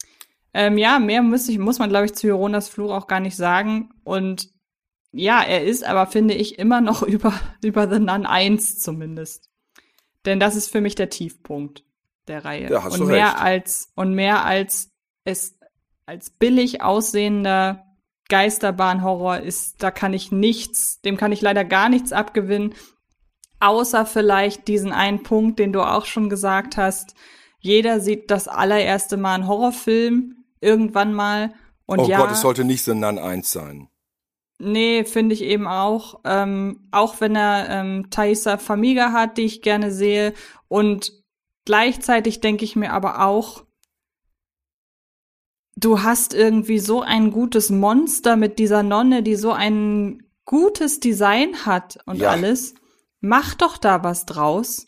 [0.54, 3.36] Ähm, ja, mehr muss, ich, muss man, glaube ich, zu Joronas Fluch auch gar nicht
[3.36, 3.92] sagen.
[4.04, 4.50] Und
[5.12, 7.34] ja, er ist aber, finde ich, immer noch über,
[7.64, 9.50] über The Nun 1 zumindest.
[10.26, 11.84] Denn das ist für mich der Tiefpunkt
[12.28, 12.70] der Reihe.
[12.70, 13.42] Ja, hast und mehr recht.
[13.42, 14.92] als, und mehr als
[15.24, 15.58] es
[16.06, 17.86] als billig aussehender
[18.30, 22.74] Geisterbahnhorror ist, da kann ich nichts, dem kann ich leider gar nichts abgewinnen.
[23.60, 27.16] Außer vielleicht diesen einen Punkt, den du auch schon gesagt hast.
[27.60, 31.54] Jeder sieht das allererste Mal einen Horrorfilm irgendwann mal.
[31.86, 33.90] Und oh ja, Gott, es sollte nicht The Nun 1 sein.
[34.60, 36.22] Nee, finde ich eben auch.
[36.24, 40.34] Ähm, auch wenn er ähm, Thaisa Famiga hat, die ich gerne sehe.
[40.68, 41.14] Und
[41.66, 43.66] gleichzeitig denke ich mir aber auch,
[45.76, 51.66] du hast irgendwie so ein gutes Monster mit dieser Nonne, die so ein gutes Design
[51.66, 52.32] hat und Ja.
[52.32, 52.74] alles.
[53.20, 54.88] Mach doch da was draus.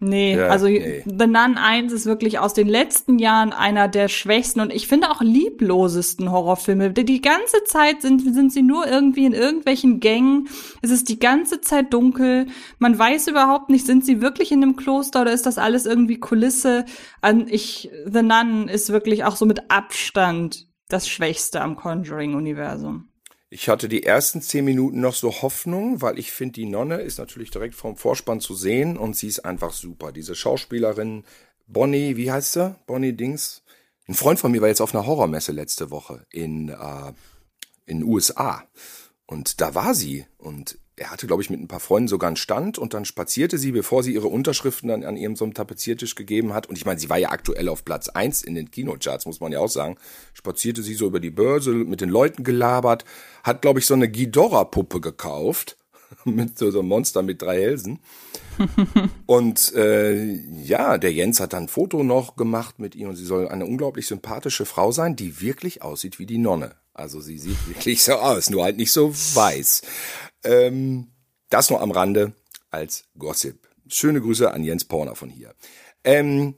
[0.00, 1.02] Nee, Ja, also nee.
[1.06, 5.10] The Nun 1 ist wirklich aus den letzten Jahren einer der schwächsten und ich finde
[5.10, 6.90] auch lieblosesten Horrorfilme.
[6.90, 10.48] Die, die ganze Zeit sind, sind sie nur irgendwie in irgendwelchen Gängen.
[10.82, 12.48] Es ist die ganze Zeit dunkel.
[12.78, 16.18] Man weiß überhaupt nicht, sind sie wirklich in einem Kloster oder ist das alles irgendwie
[16.20, 16.84] Kulisse?
[17.22, 23.08] An ich, The Nun ist wirklich auch so mit Abstand das Schwächste am Conjuring-Universum.
[23.54, 27.18] Ich hatte die ersten zehn Minuten noch so Hoffnung, weil ich finde, die Nonne ist
[27.18, 30.10] natürlich direkt vom Vorspann zu sehen und sie ist einfach super.
[30.10, 31.22] Diese Schauspielerin
[31.68, 32.74] Bonnie, wie heißt sie?
[32.88, 33.62] Bonnie Dings.
[34.08, 37.12] Ein Freund von mir war jetzt auf einer Horrormesse letzte Woche in äh,
[37.86, 38.66] in USA
[39.24, 42.36] und da war sie und er hatte, glaube ich, mit ein paar Freunden sogar einen
[42.36, 46.14] Stand und dann spazierte sie, bevor sie ihre Unterschriften dann an ihrem so einem Tapeziertisch
[46.14, 46.68] gegeben hat.
[46.68, 49.52] Und ich meine, sie war ja aktuell auf Platz eins in den Kinocharts, muss man
[49.52, 49.96] ja auch sagen.
[50.34, 53.04] Spazierte sie so über die Börse, mit den Leuten gelabert,
[53.42, 55.76] hat, glaube ich, so eine Ghidorah-Puppe gekauft.
[56.24, 58.00] mit so, so einem Monster mit drei Hälsen.
[59.26, 63.24] und äh, ja, der Jens hat dann ein Foto noch gemacht mit ihr und sie
[63.24, 66.76] soll eine unglaublich sympathische Frau sein, die wirklich aussieht wie die Nonne.
[66.92, 69.82] Also sie sieht wirklich so aus, nur halt nicht so weiß.
[70.44, 71.08] Ähm,
[71.50, 72.32] das nur am Rande
[72.70, 73.68] als Gossip.
[73.88, 75.54] Schöne Grüße an Jens Porner von hier.
[76.02, 76.54] Ähm,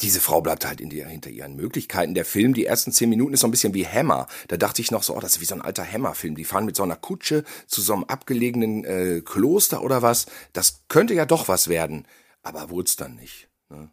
[0.00, 2.14] diese Frau bleibt halt die, hinter ihren Möglichkeiten.
[2.14, 4.26] Der Film, die ersten zehn Minuten ist so ein bisschen wie Hammer.
[4.48, 6.36] Da dachte ich noch so, oh, das ist wie so ein alter Hammer-Film.
[6.36, 10.26] Die fahren mit so einer Kutsche zu so einem abgelegenen äh, Kloster oder was.
[10.52, 12.06] Das könnte ja doch was werden.
[12.42, 13.48] Aber wurde es dann nicht.
[13.68, 13.90] Ne?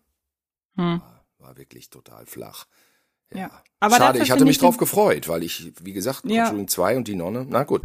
[0.76, 1.02] Hm.
[1.02, 2.68] War, war, wirklich total flach.
[3.34, 3.40] Ja.
[3.40, 3.64] ja.
[3.82, 6.46] Aber Schade, ich hatte mich ich drauf gefreut, weil ich, wie gesagt, ja.
[6.46, 7.82] Conjuring 2 und die Nonne, na gut.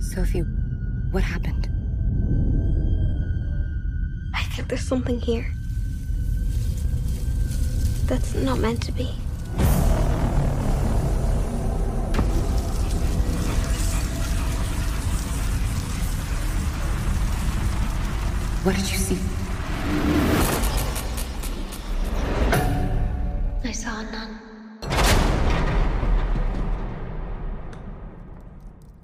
[0.00, 0.40] Sophie,
[1.10, 1.68] what happened?
[4.34, 5.52] I think there's something here.
[8.06, 9.04] That's not meant to be.
[18.64, 19.18] What did you see?
[23.64, 24.49] I saw none.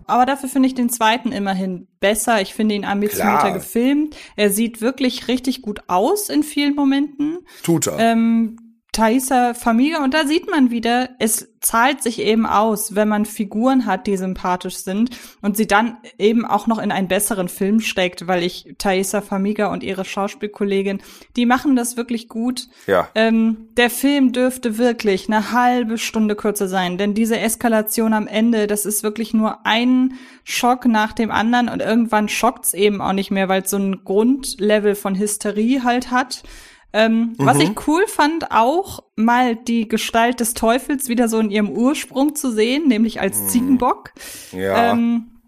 [0.06, 2.40] Aber dafür finde ich den zweiten immerhin besser.
[2.40, 3.54] Ich finde ihn ambitionierter Klar.
[3.54, 4.16] gefilmt.
[4.36, 7.38] Er sieht wirklich richtig gut aus in vielen Momenten.
[7.62, 7.98] Tut er.
[7.98, 8.56] Ähm,
[8.96, 13.84] Thaisa Familie und da sieht man wieder, es zahlt sich eben aus, wenn man Figuren
[13.84, 15.10] hat, die sympathisch sind
[15.42, 19.66] und sie dann eben auch noch in einen besseren Film steckt, weil ich Thaisa Famiga
[19.66, 21.02] und ihre Schauspielkollegin,
[21.36, 22.68] die machen das wirklich gut.
[22.86, 23.08] Ja.
[23.14, 28.66] Ähm, der Film dürfte wirklich eine halbe Stunde kürzer sein, denn diese Eskalation am Ende,
[28.66, 33.30] das ist wirklich nur ein Schock nach dem anderen und irgendwann schockt's eben auch nicht
[33.30, 36.44] mehr, weil es so ein Grundlevel von Hysterie halt hat.
[36.92, 37.46] Ähm, mhm.
[37.46, 42.34] Was ich cool fand, auch mal die Gestalt des Teufels wieder so in ihrem Ursprung
[42.34, 43.48] zu sehen, nämlich als mhm.
[43.48, 44.12] Ziegenbock.
[44.52, 44.92] Ja.
[44.92, 45.40] Ähm,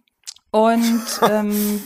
[0.51, 1.81] und ähm,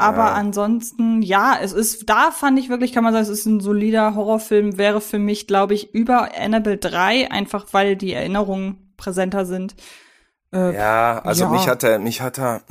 [0.00, 0.32] aber ja.
[0.34, 4.14] ansonsten, ja, es ist, da fand ich wirklich, kann man sagen, es ist ein solider
[4.14, 9.74] Horrorfilm, wäre für mich, glaube ich, über Annabelle 3, einfach weil die Erinnerungen präsenter sind.
[10.52, 11.50] Äh, ja, also ja.
[11.50, 12.62] mich hat er, mich hat er.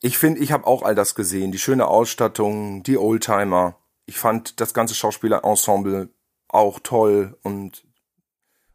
[0.00, 1.52] Ich finde, ich habe auch all das gesehen.
[1.52, 6.10] Die schöne Ausstattung, die Oldtimer ich fand das ganze Schauspielerensemble
[6.48, 7.84] auch toll und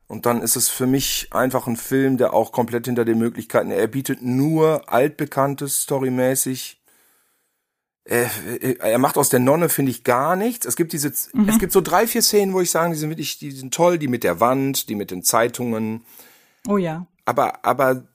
[0.08, 3.70] und dann ist es für mich einfach ein Film, der auch komplett hinter den Möglichkeiten,
[3.70, 6.82] er bietet nur altbekanntes storymäßig.
[8.06, 8.28] Er,
[8.80, 10.66] er macht aus der Nonne, finde ich, gar nichts.
[10.66, 11.48] Es gibt diese, mhm.
[11.48, 14.00] es gibt so drei, vier Szenen, wo ich sage, die sind wirklich, die sind toll,
[14.00, 16.04] die mit der Wand, die mit den Zeitungen.
[16.68, 17.06] Oh ja.
[17.26, 18.08] Aber, aber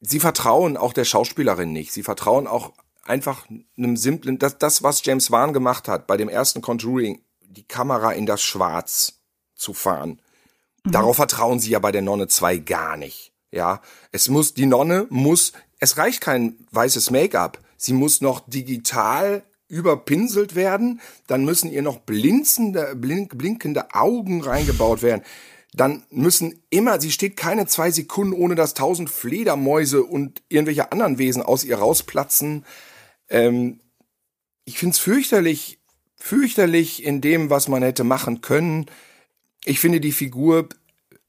[0.00, 1.94] sie vertrauen auch der Schauspielerin nicht.
[1.94, 2.74] Sie vertrauen auch
[3.08, 7.64] einfach einem simplen, das, das, was James Wan gemacht hat, bei dem ersten Conjuring, die
[7.64, 9.20] Kamera in das Schwarz
[9.54, 10.20] zu fahren.
[10.84, 10.92] Mhm.
[10.92, 13.32] Darauf vertrauen sie ja bei der Nonne 2 gar nicht.
[13.50, 13.80] Ja,
[14.12, 17.58] es muss, die Nonne muss, es reicht kein weißes Make-up.
[17.76, 25.02] Sie muss noch digital überpinselt werden, dann müssen ihr noch blinzende, blink, blinkende Augen reingebaut
[25.02, 25.22] werden.
[25.74, 31.18] Dann müssen immer, sie steht keine zwei Sekunden, ohne dass tausend Fledermäuse und irgendwelche anderen
[31.18, 32.64] Wesen aus ihr rausplatzen.
[33.28, 33.80] Ähm,
[34.64, 35.78] ich find's fürchterlich,
[36.16, 38.86] fürchterlich in dem, was man hätte machen können.
[39.64, 40.68] Ich finde die Figur,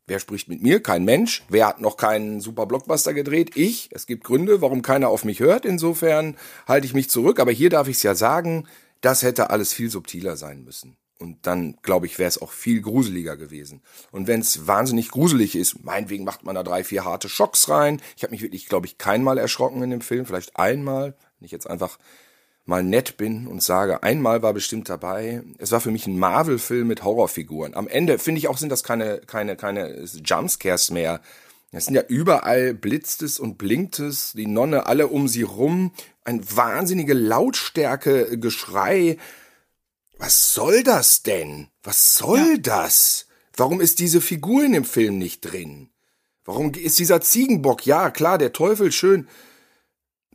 [0.08, 0.82] wer spricht mit mir?
[0.82, 1.44] Kein Mensch.
[1.50, 3.56] Wer hat noch keinen super Blockbuster gedreht?
[3.56, 3.90] Ich.
[3.92, 5.66] Es gibt Gründe, warum keiner auf mich hört.
[5.66, 7.40] Insofern halte ich mich zurück.
[7.40, 8.68] Aber hier darf ich es ja sagen,
[9.02, 10.98] das hätte alles viel subtiler sein müssen.
[11.20, 13.82] Und dann, glaube ich, wäre es auch viel gruseliger gewesen.
[14.12, 18.02] Und wenn es wahnsinnig gruselig ist, meinetwegen macht man da drei, vier harte Schocks rein.
[18.16, 21.16] Ich habe mich wirklich, glaube ich, keinmal erschrocken in dem Film, vielleicht einmal.
[21.40, 21.98] Wenn ich jetzt einfach
[22.66, 25.42] mal nett bin und sage, einmal war bestimmt dabei.
[25.58, 27.74] Es war für mich ein Marvel-Film mit Horrorfiguren.
[27.74, 31.22] Am Ende finde ich auch sind das keine keine keine Jumpscares mehr.
[31.72, 35.92] Es sind ja überall blitztes und blinktes, die Nonne alle um sie rum,
[36.24, 39.18] ein wahnsinnige Lautstärke, Geschrei.
[40.18, 41.68] Was soll das denn?
[41.84, 42.58] Was soll ja.
[42.58, 43.28] das?
[43.56, 45.90] Warum ist diese Figur in dem Film nicht drin?
[46.46, 47.86] Warum ist dieser Ziegenbock?
[47.86, 49.28] Ja, klar, der Teufel schön,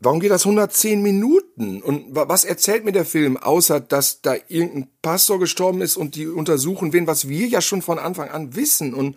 [0.05, 1.80] Warum geht das 110 Minuten?
[1.80, 6.26] Und was erzählt mir der Film, außer dass da irgendein Pastor gestorben ist und die
[6.26, 8.94] untersuchen wen, was wir ja schon von Anfang an wissen?
[8.94, 9.16] Und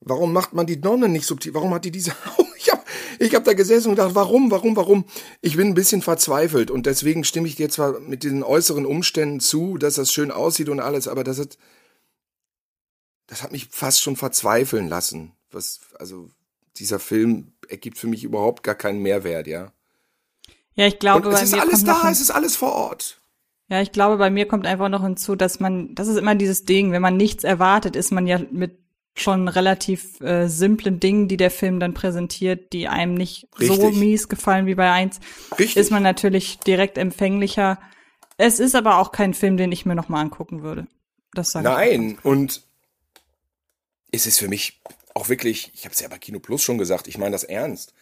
[0.00, 1.52] warum macht man die Nonne nicht subtil?
[1.52, 2.12] Warum hat die diese...
[2.56, 2.86] ich hab,
[3.18, 5.04] ich hab da gesessen und gedacht, warum, warum, warum?
[5.42, 9.40] Ich bin ein bisschen verzweifelt und deswegen stimme ich dir zwar mit diesen äußeren Umständen
[9.40, 11.58] zu, dass das schön aussieht und alles, aber das hat...
[13.26, 15.32] Das hat mich fast schon verzweifeln lassen.
[15.50, 16.30] Was, also
[16.76, 19.72] dieser Film ergibt für mich überhaupt gar keinen Mehrwert, ja.
[20.74, 22.72] Ja, ich glaube, Und es bei ist mir alles kommt da, es ist alles vor
[22.72, 23.20] Ort.
[23.68, 26.64] Ja, ich glaube, bei mir kommt einfach noch hinzu, dass man, das ist immer dieses
[26.64, 28.78] Ding, wenn man nichts erwartet, ist man ja mit
[29.14, 33.96] schon relativ äh, simplen Dingen, die der Film dann präsentiert, die einem nicht so Richtig.
[33.96, 35.20] mies gefallen wie bei eins,
[35.58, 35.76] Richtig.
[35.76, 37.78] ist man natürlich direkt empfänglicher.
[38.38, 40.86] Es ist aber auch kein Film, den ich mir noch mal angucken würde.
[41.34, 41.74] Das sage ich.
[41.74, 42.62] Nein, und
[44.10, 44.80] es ist für mich
[45.14, 47.92] auch wirklich, ich habe es ja bei Kino Plus schon gesagt, ich meine das ernst.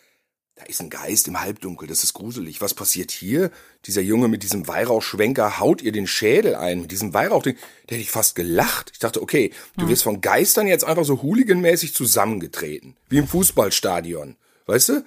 [0.57, 2.61] Da ist ein Geist im Halbdunkel, das ist gruselig.
[2.61, 3.51] Was passiert hier?
[3.87, 6.83] Dieser Junge mit diesem Weihrauchschwenker haut ihr den Schädel ein.
[6.83, 8.91] Mit diesem Weihrauchding, da hätte ich fast gelacht.
[8.93, 12.97] Ich dachte, okay, du wirst von Geistern jetzt einfach so hooliganmäßig zusammengetreten.
[13.09, 14.37] Wie im Fußballstadion.
[14.67, 15.05] Weißt du?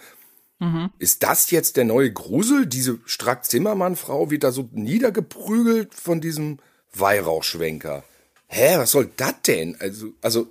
[0.98, 2.66] Ist das jetzt der neue Grusel?
[2.66, 6.60] Diese Strack-Zimmermann-Frau wird da so niedergeprügelt von diesem
[6.94, 8.04] Weihrauchschwenker.
[8.48, 9.76] Hä, was soll das denn?
[9.80, 10.48] Also, also,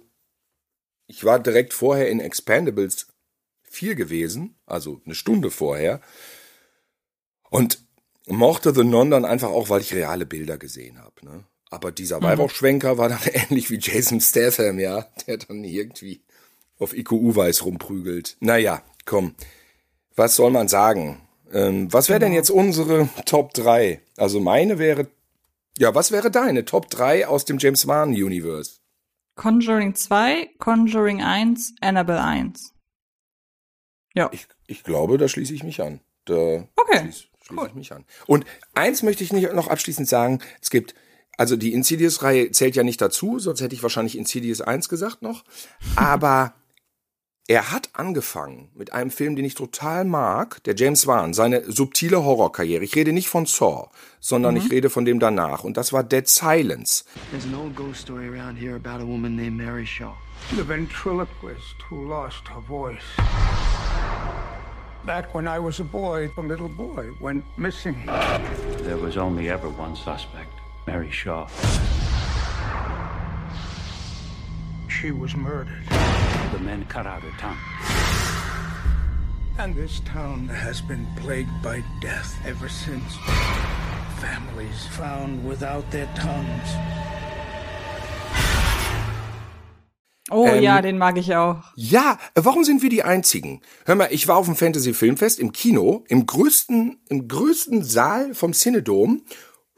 [1.07, 3.07] ich war direkt vorher in Expandables
[3.73, 6.01] 4 gewesen, also eine Stunde vorher,
[7.51, 7.85] und
[8.27, 11.15] mochte The Non dann einfach auch, weil ich reale Bilder gesehen habe.
[11.25, 11.45] Ne?
[11.71, 16.23] Aber dieser Weihrauchschwenker war dann ähnlich wie Jason Statham, ja, der dann irgendwie
[16.79, 18.37] auf IQU-Weiß rumprügelt.
[18.41, 19.35] Naja, komm.
[20.15, 21.23] Was soll man sagen?
[21.51, 24.01] Ähm, was wäre denn jetzt unsere Top 3?
[24.19, 25.07] Also meine wäre,
[25.79, 28.81] ja, was wäre deine Top 3 aus dem James Wan Universe?
[29.35, 32.72] Conjuring 2, Conjuring 1, Annabelle 1.
[34.15, 34.31] Ja.
[34.33, 36.01] Ich, ich glaube, da schließe ich mich an.
[36.25, 38.05] Da Okay, schließe, schließe ich mich an.
[38.27, 38.45] Und
[38.75, 40.41] eins möchte ich nicht noch abschließend sagen.
[40.61, 40.95] Es gibt,
[41.39, 45.45] also die Insidious-Reihe zählt ja nicht dazu, sonst hätte ich wahrscheinlich Insidious 1 gesagt noch.
[45.97, 46.55] Aber
[47.49, 52.25] er hat angefangen mit einem Film, den ich total mag, der James Wan, seine subtile
[52.25, 52.85] Horrorkarriere.
[52.85, 53.89] Ich rede nicht von Saw,
[54.21, 55.65] sondern ich rede von dem danach.
[55.65, 57.05] Und das war Dead Silence.
[57.31, 60.15] There's an old ghost story around here about a woman named Mary Shaw.
[60.57, 63.03] The ventriloquist who lost her voice.
[65.05, 67.97] Back when I was a boy, a little boy went missing.
[68.85, 70.53] There was only ever one suspect,
[70.87, 71.49] Mary Shaw.
[74.89, 75.83] She was murdered.
[76.53, 77.57] The men cut out tongue.
[79.59, 83.17] And this town has been plagued by death ever since.
[84.21, 86.77] Families found without their tongues.
[90.31, 91.63] Oh Ähm, ja, den mag ich auch.
[91.75, 93.63] Ja, warum sind wir die Einzigen?
[93.87, 98.35] Hör mal, ich war auf dem Fantasy Filmfest im Kino, im größten, im größten Saal
[98.35, 99.23] vom Cinedom,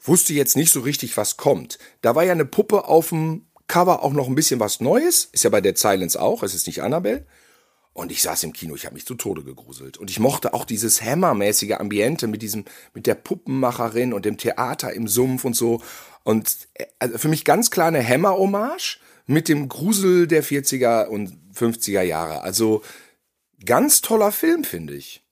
[0.01, 1.79] wusste jetzt nicht so richtig, was kommt.
[2.01, 5.43] Da war ja eine Puppe auf dem Cover auch noch ein bisschen was Neues, ist
[5.43, 7.25] ja bei Dead Silence auch, es ist nicht Annabelle.
[7.93, 9.97] Und ich saß im Kino, ich habe mich zu Tode gegruselt.
[9.97, 14.91] Und ich mochte auch dieses hammermäßige Ambiente mit diesem, mit der Puppenmacherin und dem Theater
[14.91, 15.81] im Sumpf und so.
[16.25, 21.37] Und äh, also für mich ganz klar eine Hammer-Hommage mit dem Grusel der 40er und
[21.55, 22.41] 50er Jahre.
[22.41, 22.81] Also
[23.65, 25.23] ganz toller Film, finde ich.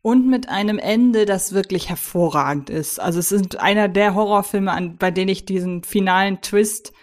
[0.00, 3.00] Und mit einem Ende, das wirklich hervorragend ist.
[3.00, 6.94] Also es sind einer der Horrorfilme, an, bei denen ich diesen finalen Twist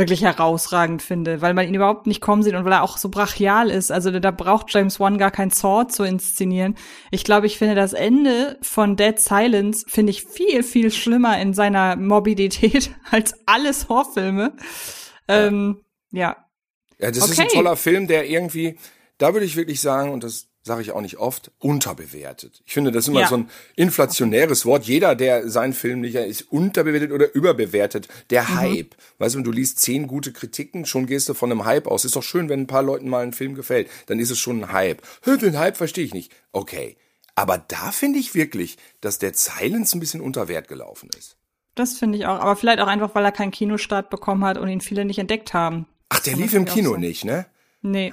[0.00, 3.08] wirklich herausragend finde, weil man ihn überhaupt nicht kommen sieht und weil er auch so
[3.08, 3.92] brachial ist.
[3.92, 6.74] Also da braucht James Wan gar kein Saw zu inszenieren.
[7.12, 11.54] Ich glaube, ich finde das Ende von Dead Silence finde ich viel, viel schlimmer in
[11.54, 14.56] seiner Morbidität als alles Horrorfilme.
[15.28, 16.36] Ähm, ja.
[16.98, 17.56] Ja, das ist ein Okay.
[17.56, 18.76] toller Film, der irgendwie,
[19.18, 22.62] da würde ich wirklich sagen, und das sage ich auch nicht oft, unterbewertet.
[22.66, 23.28] Ich finde, das ist immer Ja.
[23.28, 24.84] so ein inflationäres Wort.
[24.84, 28.08] Jeder, der seinen Film nicht ist unterbewertet oder überbewertet.
[28.30, 28.54] Der Mhm.
[28.58, 28.94] Hype.
[29.18, 32.04] Weißt du, wenn du liest zehn gute Kritiken, schon gehst du von einem Hype aus.
[32.04, 33.88] Ist doch schön, wenn ein paar Leuten mal ein Film gefällt.
[34.06, 35.02] Dann ist es schon ein Hype.
[35.24, 36.32] Den Hype verstehe ich nicht.
[36.52, 36.96] Okay.
[37.34, 41.36] Aber da finde ich wirklich, dass der Silence ein bisschen unter Wert gelaufen ist.
[41.74, 42.38] Das finde ich auch.
[42.38, 45.54] Aber vielleicht auch einfach, weil er keinen Kinostart bekommen hat und ihn viele nicht entdeckt
[45.54, 45.86] haben.
[46.10, 47.00] Ach, der lief im Kino sein.
[47.00, 47.46] nicht, ne?
[47.80, 48.12] Nee.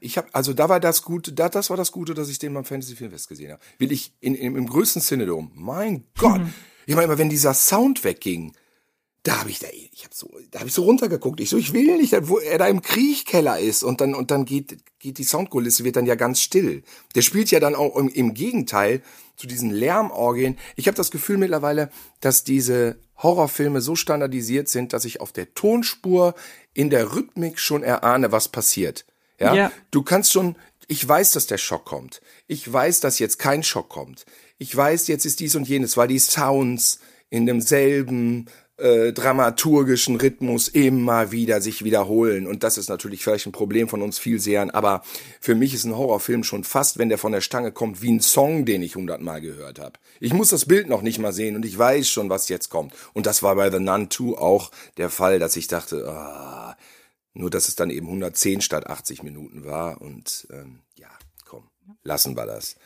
[0.00, 2.54] Ich habe also da war das Gute, da, das war das Gute, dass ich den
[2.54, 3.62] beim Fantasy Filmfest gesehen habe.
[3.78, 5.50] Will ich in, in, im größten Cinedom.
[5.54, 6.40] Mein Gott.
[6.86, 8.52] Ich meine immer, wenn dieser Sound wegging,
[9.22, 11.40] da habe ich da ich habe so da habe ich so runtergeguckt.
[11.40, 14.44] Ich so ich will nicht, wo er da im Kriechkeller ist und dann und dann
[14.44, 16.82] geht geht die Soundkulisse wird dann ja ganz still.
[17.14, 19.02] Der spielt ja dann auch im, im Gegenteil
[19.36, 20.56] zu diesen Lärmorgien.
[20.76, 21.90] Ich habe das Gefühl mittlerweile,
[22.20, 26.34] dass diese Horrorfilme so standardisiert sind, dass ich auf der Tonspur
[26.72, 29.06] in der Rhythmik schon erahne, was passiert.
[29.38, 29.54] Ja?
[29.54, 29.72] Ja.
[29.90, 30.56] Du kannst schon,
[30.86, 32.20] ich weiß, dass der Schock kommt.
[32.46, 34.24] Ich weiß, dass jetzt kein Schock kommt.
[34.58, 38.46] Ich weiß, jetzt ist dies und jenes, weil die Sounds in demselben
[38.78, 42.46] äh, dramaturgischen Rhythmus immer wieder sich wiederholen.
[42.46, 45.02] Und das ist natürlich vielleicht ein Problem von uns Vielsehern, aber
[45.40, 48.20] für mich ist ein Horrorfilm schon fast, wenn der von der Stange kommt, wie ein
[48.20, 49.94] Song, den ich hundertmal gehört habe.
[50.20, 52.92] Ich muss das Bild noch nicht mal sehen und ich weiß schon, was jetzt kommt.
[53.14, 56.76] Und das war bei The Nun 2 auch der Fall, dass ich dachte, ah,
[57.36, 60.00] nur dass es dann eben 110 statt 80 Minuten war.
[60.00, 61.08] Und ähm, ja,
[61.44, 61.68] komm,
[62.02, 62.76] lassen wir das.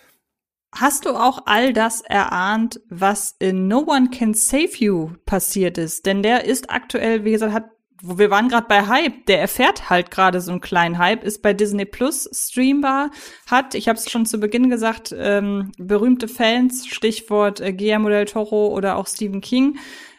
[0.73, 6.07] Hast du auch all das erahnt, was in No One Can Save You passiert ist?
[6.07, 7.71] Denn der ist aktuell, wie gesagt, hat
[8.03, 11.43] wo wir waren gerade bei Hype, der erfährt halt gerade so einen kleinen Hype, ist
[11.43, 13.11] bei Disney Plus streambar,
[13.47, 18.25] hat, ich habe es schon zu Beginn gesagt, ähm, berühmte Fans, Stichwort äh, Guillermo del
[18.25, 19.79] Toro oder auch Stephen King.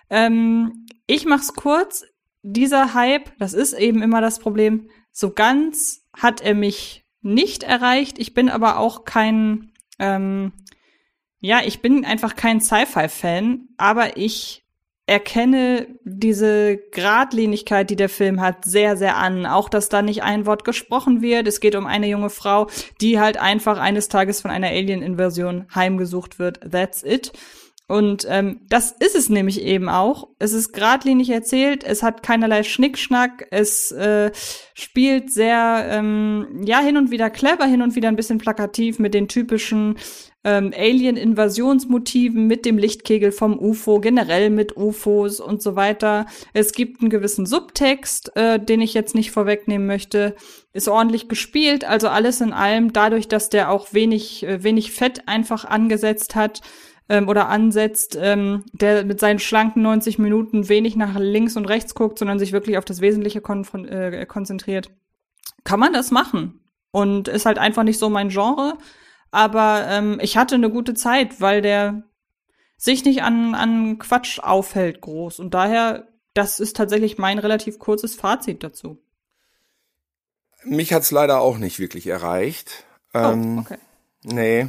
[0.10, 2.04] Ähm, ich mach's kurz,
[2.44, 8.20] dieser Hype, das ist eben immer das Problem, so ganz hat er mich nicht erreicht.
[8.20, 10.54] Ich bin aber auch kein, ähm,
[11.40, 14.62] ja, ich bin einfach kein Sci-Fi-Fan, aber ich
[15.08, 19.46] erkenne diese Gradlinigkeit, die der Film hat, sehr, sehr an.
[19.46, 21.48] Auch, dass da nicht ein Wort gesprochen wird.
[21.48, 22.68] Es geht um eine junge Frau,
[23.02, 26.62] die halt einfach eines Tages von einer Alien-Invasion heimgesucht wird.
[26.72, 27.34] That's it.
[27.92, 30.30] Und ähm, das ist es nämlich eben auch.
[30.40, 34.32] Es ist geradlinig erzählt, es hat keinerlei Schnickschnack, es äh,
[34.74, 39.14] spielt sehr, ähm, ja, hin und wieder clever, hin und wieder ein bisschen plakativ mit
[39.14, 39.98] den typischen
[40.46, 46.28] ähm, Alien-Invasionsmotiven, mit dem Lichtkegel vom UFO, generell mit UFOs und so weiter.
[46.54, 50.36] Es gibt einen gewissen Subtext, äh, den ich jetzt nicht vorwegnehmen möchte.
[50.72, 55.28] Ist ordentlich gespielt, also alles in allem, dadurch, dass der auch wenig, äh, wenig Fett
[55.28, 56.62] einfach angesetzt hat,
[57.12, 61.94] ähm, oder ansetzt, ähm, der mit seinen schlanken 90 Minuten wenig nach links und rechts
[61.94, 64.90] guckt, sondern sich wirklich auf das Wesentliche kon äh, konzentriert,
[65.66, 66.62] kann man das machen.
[66.92, 68.78] Und ist halt einfach nicht so mein Genre.
[69.30, 72.04] Aber ähm, ich hatte eine gute Zeit, weil der
[72.78, 75.40] sich nicht an, an Quatsch aufhält groß.
[75.40, 79.02] Und daher, das ist tatsächlich mein relativ kurzes Fazit dazu.
[80.64, 82.86] Mich hat's leider auch nicht wirklich erreicht.
[83.14, 83.78] Oh, ähm, okay.
[84.24, 84.68] Nee,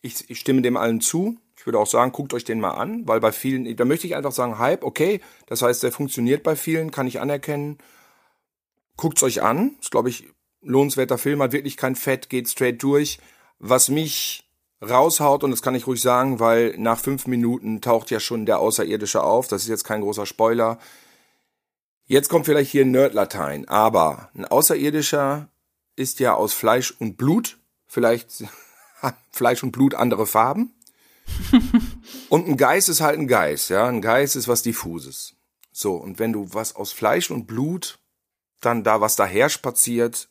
[0.00, 1.38] ich, ich stimme dem allen zu.
[1.62, 4.16] Ich würde auch sagen, guckt euch den mal an, weil bei vielen, da möchte ich
[4.16, 7.78] einfach sagen, Hype, okay, das heißt, der funktioniert bei vielen, kann ich anerkennen.
[8.96, 10.26] Guckt's euch an, ist glaube ich
[10.60, 13.20] lohnenswerter Film, hat wirklich kein Fett, geht straight durch.
[13.60, 14.50] Was mich
[14.80, 18.58] raushaut, und das kann ich ruhig sagen, weil nach fünf Minuten taucht ja schon der
[18.58, 20.80] Außerirdische auf, das ist jetzt kein großer Spoiler.
[22.06, 25.48] Jetzt kommt vielleicht hier ein Nerdlatein, aber ein Außerirdischer
[25.94, 28.46] ist ja aus Fleisch und Blut, vielleicht
[29.30, 30.74] Fleisch und Blut andere Farben.
[32.28, 33.86] und ein Geist ist halt ein Geist, ja.
[33.86, 35.34] Ein Geist ist was Diffuses.
[35.72, 37.98] So, und wenn du was aus Fleisch und Blut
[38.60, 40.28] dann da was daher spaziert,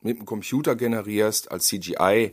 [0.00, 2.32] mit dem Computer generierst als CGI,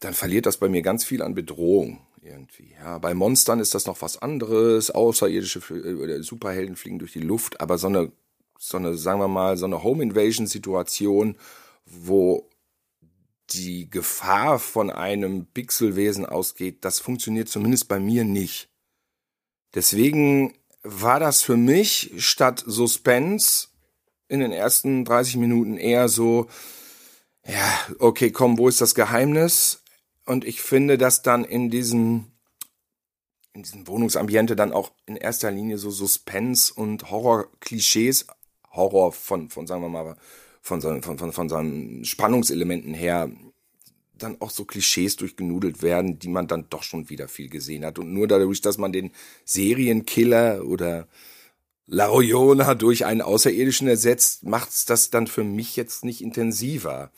[0.00, 2.74] dann verliert das bei mir ganz viel an Bedrohung irgendwie.
[2.78, 4.90] Ja, bei Monstern ist das noch was anderes.
[4.90, 8.12] Außerirdische äh, Superhelden fliegen durch die Luft, aber so eine,
[8.58, 11.36] so eine, sagen wir mal, so eine Home Invasion Situation,
[11.86, 12.48] wo
[13.50, 18.68] die Gefahr von einem Pixelwesen ausgeht, das funktioniert zumindest bei mir nicht.
[19.74, 23.68] Deswegen war das für mich statt Suspense
[24.28, 26.48] in den ersten 30 Minuten eher so,
[27.46, 29.82] ja, okay, komm, wo ist das Geheimnis?
[30.24, 32.32] Und ich finde, dass dann in diesem,
[33.52, 38.26] in diesem Wohnungsambiente dann auch in erster Linie so Suspense und Horror-Klischees,
[38.72, 40.16] Horror von, von, sagen wir mal,
[40.66, 43.30] von, seinen, von, von, von seinen Spannungselementen her
[44.18, 47.98] dann auch so Klischees durchgenudelt werden, die man dann doch schon wieder viel gesehen hat.
[47.98, 49.12] Und nur dadurch, dass man den
[49.44, 51.06] Serienkiller oder
[51.86, 57.12] La Royona durch einen Außerirdischen ersetzt, macht's das dann für mich jetzt nicht intensiver.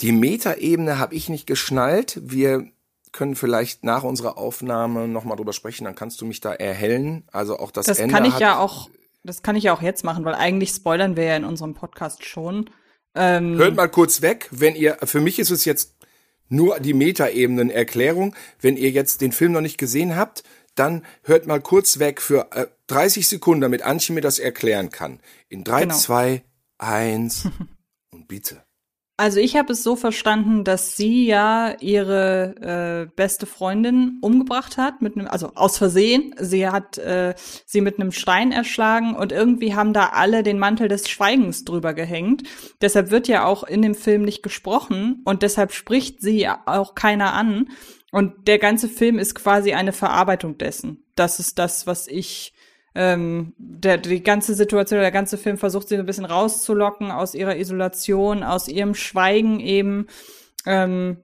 [0.00, 2.20] Die Metaebene habe ich nicht geschnallt.
[2.24, 2.66] Wir
[3.12, 7.22] können vielleicht nach unserer Aufnahme nochmal drüber sprechen, dann kannst du mich da erhellen.
[7.30, 8.14] Also auch das, das Ende.
[8.14, 8.88] Das kann ich ja auch
[9.24, 12.24] das kann ich ja auch jetzt machen, weil eigentlich spoilern wir ja in unserem Podcast
[12.24, 12.70] schon.
[13.14, 15.94] Ähm, Hört mal kurz weg, wenn ihr, für mich ist es jetzt
[16.48, 18.34] nur die Metaebenen-Erklärung.
[18.60, 20.44] Wenn ihr jetzt den Film noch nicht gesehen habt,
[20.74, 25.20] dann hört mal kurz weg für äh, 30 Sekunden, damit Antje mir das erklären kann.
[25.48, 25.94] In 3, genau.
[25.94, 26.42] 2,
[26.78, 27.48] 1
[28.10, 28.62] und bitte.
[29.18, 35.02] Also ich habe es so verstanden, dass sie ja ihre äh, beste Freundin umgebracht hat
[35.02, 36.34] mit einem, also aus Versehen.
[36.38, 37.34] Sie hat äh,
[37.66, 41.92] sie mit einem Stein erschlagen und irgendwie haben da alle den Mantel des Schweigens drüber
[41.92, 42.44] gehängt.
[42.80, 47.34] Deshalb wird ja auch in dem Film nicht gesprochen und deshalb spricht sie auch keiner
[47.34, 47.68] an.
[48.12, 51.04] Und der ganze Film ist quasi eine Verarbeitung dessen.
[51.16, 52.54] Das ist das, was ich
[52.94, 57.56] ähm, der, die ganze Situation, der ganze Film versucht sie ein bisschen rauszulocken aus ihrer
[57.56, 60.06] Isolation, aus ihrem Schweigen eben.
[60.66, 61.18] Ähm,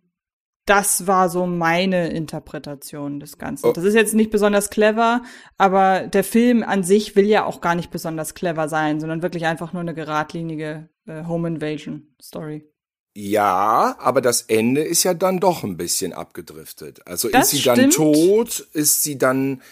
[0.69, 3.67] das war so meine Interpretation des Ganzen.
[3.67, 3.73] Oh.
[3.73, 5.23] Das ist jetzt nicht besonders clever,
[5.57, 9.47] aber der Film an sich will ja auch gar nicht besonders clever sein, sondern wirklich
[9.47, 12.71] einfach nur eine geradlinige äh, Home Invasion Story.
[13.15, 17.07] Ja, aber das Ende ist ja dann doch ein bisschen abgedriftet.
[17.07, 17.79] Also das ist sie stimmt.
[17.79, 18.69] dann tot?
[18.75, 19.63] Ist sie dann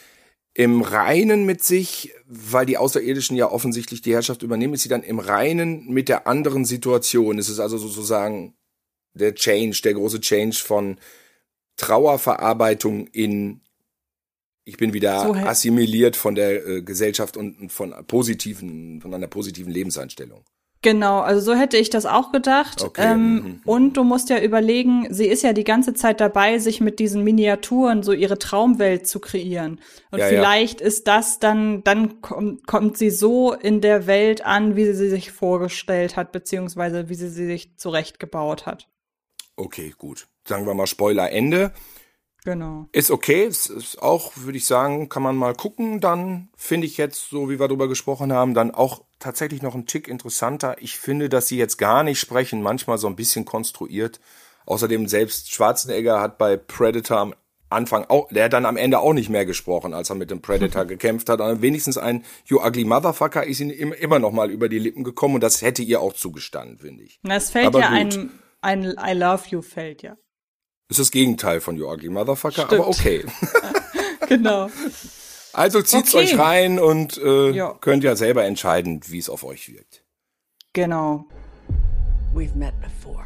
[0.57, 5.03] im Reinen mit sich, weil die Außerirdischen ja offensichtlich die Herrschaft übernehmen, ist sie dann
[5.03, 7.39] im Reinen mit der anderen Situation.
[7.39, 8.55] Ist es also sozusagen
[9.13, 10.97] der Change, der große Change von
[11.77, 13.61] Trauerverarbeitung in
[14.65, 19.29] ich bin wieder So, assimiliert von der äh, Gesellschaft und und von positiven, von einer
[19.29, 20.43] positiven Lebenseinstellung.
[20.87, 22.81] Genau, also so hätte ich das auch gedacht.
[22.81, 23.61] Okay, Ähm, mhm.
[23.65, 27.25] und du musst ja überlegen, sie ist ja die ganze Zeit dabei, sich mit diesen
[27.25, 29.81] Miniaturen so ihre Traumwelt zu kreieren.
[30.13, 30.39] Und Ja, ja.
[30.39, 35.09] vielleicht ist das dann, dann kommt, kommt sie so in der Welt an, wie sie
[35.09, 38.87] sich vorgestellt hat, beziehungsweise wie sie sie sich zurechtgebaut hat.
[39.57, 40.29] Okay, gut.
[40.47, 41.73] Sagen wir mal Spoiler Ende.
[42.45, 42.87] Genau.
[42.93, 46.01] Ist okay, es ist auch, würde ich sagen, kann man mal gucken.
[46.01, 49.87] Dann finde ich jetzt, so wie wir darüber gesprochen haben, dann auch tatsächlich noch ein
[49.87, 50.77] Tick interessanter.
[50.81, 54.21] Ich finde, dass sie jetzt gar nicht sprechen, manchmal so ein bisschen konstruiert.
[54.67, 57.35] Außerdem selbst Schwarzenegger hat bei Predator am
[57.69, 60.41] Anfang auch, der hat dann am Ende auch nicht mehr gesprochen, als er mit dem
[60.41, 61.41] Predator gekämpft hat.
[61.41, 65.03] Und wenigstens ein You Ugly Motherfucker ist ihm im- immer noch mal über die Lippen
[65.05, 67.19] gekommen und das hätte ihr auch zugestanden, finde ich.
[67.23, 67.97] Na, es fällt Aber ja gut.
[67.99, 70.17] ein, ein I love you fällt ja.
[70.89, 72.73] Ist das Gegenteil von You Ugly Motherfucker, Stimmt.
[72.81, 73.25] aber okay.
[74.29, 74.69] Genau.
[75.57, 76.35] Also zieht's Okay.
[76.35, 77.73] euch rein und äh, Ja.
[77.81, 80.05] könnt ja selber entscheiden, wie es auf euch wirkt.
[80.75, 81.25] Genau.
[82.35, 83.25] We've met before.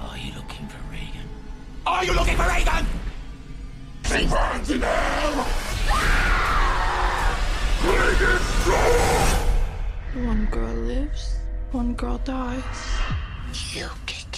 [0.00, 1.28] Are you looking for Reagan?
[1.86, 2.86] Are you looking for Reagan?
[4.04, 5.44] She burns in hell!
[10.26, 11.36] One girl lives,
[11.70, 12.62] one girl dies.
[13.72, 14.31] You get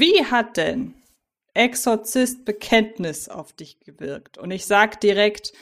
[0.00, 0.94] Wie hat denn
[1.52, 4.38] Exorzist Bekenntnis auf dich gewirkt?
[4.38, 5.52] Und ich sag direkt,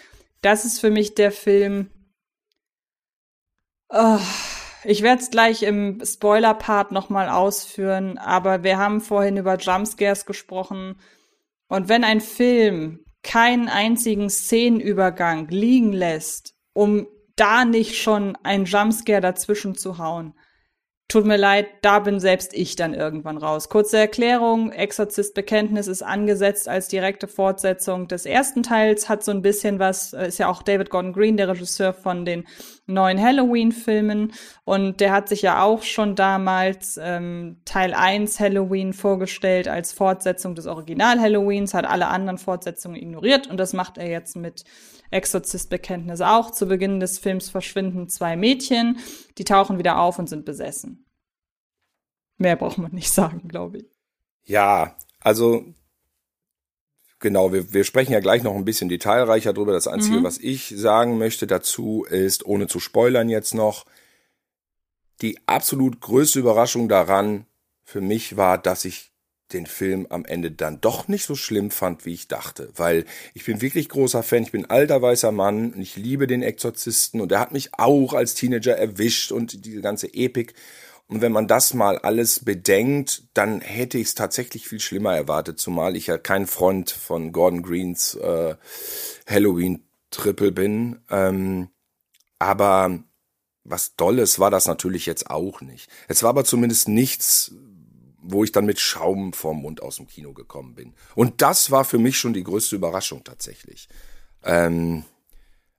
[0.42, 1.90] das ist für mich der Film.
[3.88, 4.20] Ah,
[4.84, 11.00] ich werde es gleich im Spoiler-Part nochmal ausführen, aber wir haben vorhin über Jumpscares gesprochen.
[11.66, 19.20] Und wenn ein Film keinen einzigen Szenenübergang liegen lässt, um da nicht schon ein Jumpscare
[19.20, 20.34] dazwischen zu hauen,
[21.10, 23.70] Tut mir leid, da bin selbst ich dann irgendwann raus.
[23.70, 29.40] Kurze Erklärung, Exorzist Bekenntnis ist angesetzt als direkte Fortsetzung des ersten Teils, hat so ein
[29.40, 32.46] bisschen was, äh, ist ja auch David Gordon Green, der Regisseur von den
[32.88, 34.32] neuen Halloween-Filmen
[34.64, 40.54] und der hat sich ja auch schon damals ähm, Teil 1 Halloween vorgestellt als Fortsetzung
[40.54, 44.64] des Original-Halloweens, hat alle anderen Fortsetzungen ignoriert und das macht er jetzt mit
[45.10, 46.50] Exorzist Bekenntnis auch.
[46.50, 48.98] Zu Beginn des Films verschwinden zwei Mädchen,
[49.38, 51.06] die tauchen wieder auf und sind besessen.
[52.38, 53.84] Mehr braucht man nicht sagen, glaube ich.
[54.44, 55.64] Ja, also
[57.20, 59.72] genau, wir, wir sprechen ja gleich noch ein bisschen detailreicher drüber.
[59.72, 60.24] Das Einzige, Mhm.
[60.24, 63.86] was ich sagen möchte dazu ist, ohne zu spoilern jetzt noch,
[65.20, 67.46] die absolut größte Überraschung daran
[67.84, 69.12] für mich war, dass ich
[69.52, 72.70] den Film am Ende dann doch nicht so schlimm fand, wie ich dachte.
[72.76, 76.42] Weil ich bin wirklich großer Fan, ich bin alter weißer Mann und ich liebe den
[76.42, 80.52] Exorzisten und er hat mich auch als Teenager erwischt und diese ganze Epik.
[81.08, 85.58] Und wenn man das mal alles bedenkt, dann hätte ich es tatsächlich viel schlimmer erwartet,
[85.58, 88.56] zumal ich ja kein Freund von Gordon Greens äh,
[89.26, 91.00] Halloween-Triple bin.
[91.08, 91.70] Ähm,
[92.38, 93.02] aber
[93.64, 95.90] was Dolles war das natürlich jetzt auch nicht.
[96.08, 97.52] Es war aber zumindest nichts,
[98.20, 100.94] wo ich dann mit Schaum vorm Mund aus dem Kino gekommen bin.
[101.14, 103.88] Und das war für mich schon die größte Überraschung tatsächlich.
[104.44, 105.04] Ähm,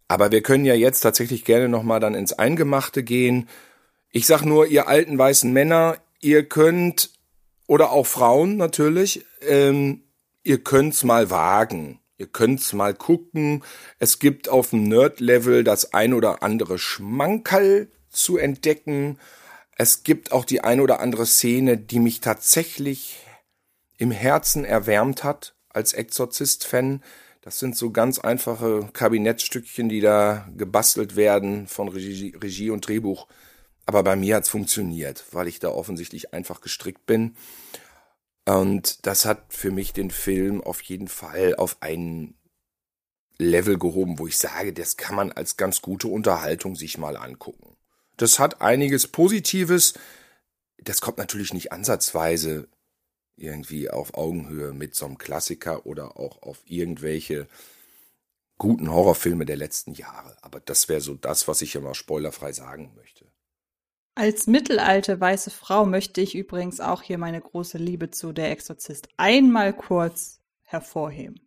[0.08, 3.48] aber wir können ja jetzt tatsächlich gerne nochmal dann ins Eingemachte gehen.
[4.12, 7.12] Ich sag nur, ihr alten weißen Männer, ihr könnt,
[7.68, 10.04] oder auch Frauen natürlich, ähm,
[10.44, 12.00] ihr könnt's mal wagen.
[12.18, 13.64] Ihr könnt's mal gucken.
[13.98, 19.18] Es gibt auf dem Nerd-Level das ein oder andere Schmankerl zu entdecken.
[19.78, 23.20] Es gibt auch die ein oder andere Szene, die mich tatsächlich
[23.98, 27.02] im Herzen erwärmt hat als Exorzist-Fan.
[27.42, 33.28] Das sind so ganz einfache Kabinettstückchen, die da gebastelt werden von Regie, Regie und Drehbuch.
[33.90, 37.36] Aber bei mir hat's funktioniert, weil ich da offensichtlich einfach gestrickt bin.
[38.46, 42.36] Und das hat für mich den Film auf jeden Fall auf ein
[43.40, 47.78] Level gehoben, wo ich sage, das kann man als ganz gute Unterhaltung sich mal angucken.
[48.16, 49.96] Das hat einiges Positives.
[50.78, 52.68] Das kommt natürlich nicht ansatzweise
[53.38, 57.48] irgendwie auf Augenhöhe mit so einem Klassiker oder auch auf irgendwelche
[58.60, 60.38] guten Horrorfilme der letzten Jahre.
[60.44, 63.29] Aber das wäre so das, was ich immer spoilerfrei sagen möchte.
[64.20, 69.08] Als mittelalte weiße Frau möchte ich übrigens auch hier meine große Liebe zu Der Exorzist
[69.16, 71.40] einmal kurz hervorheben.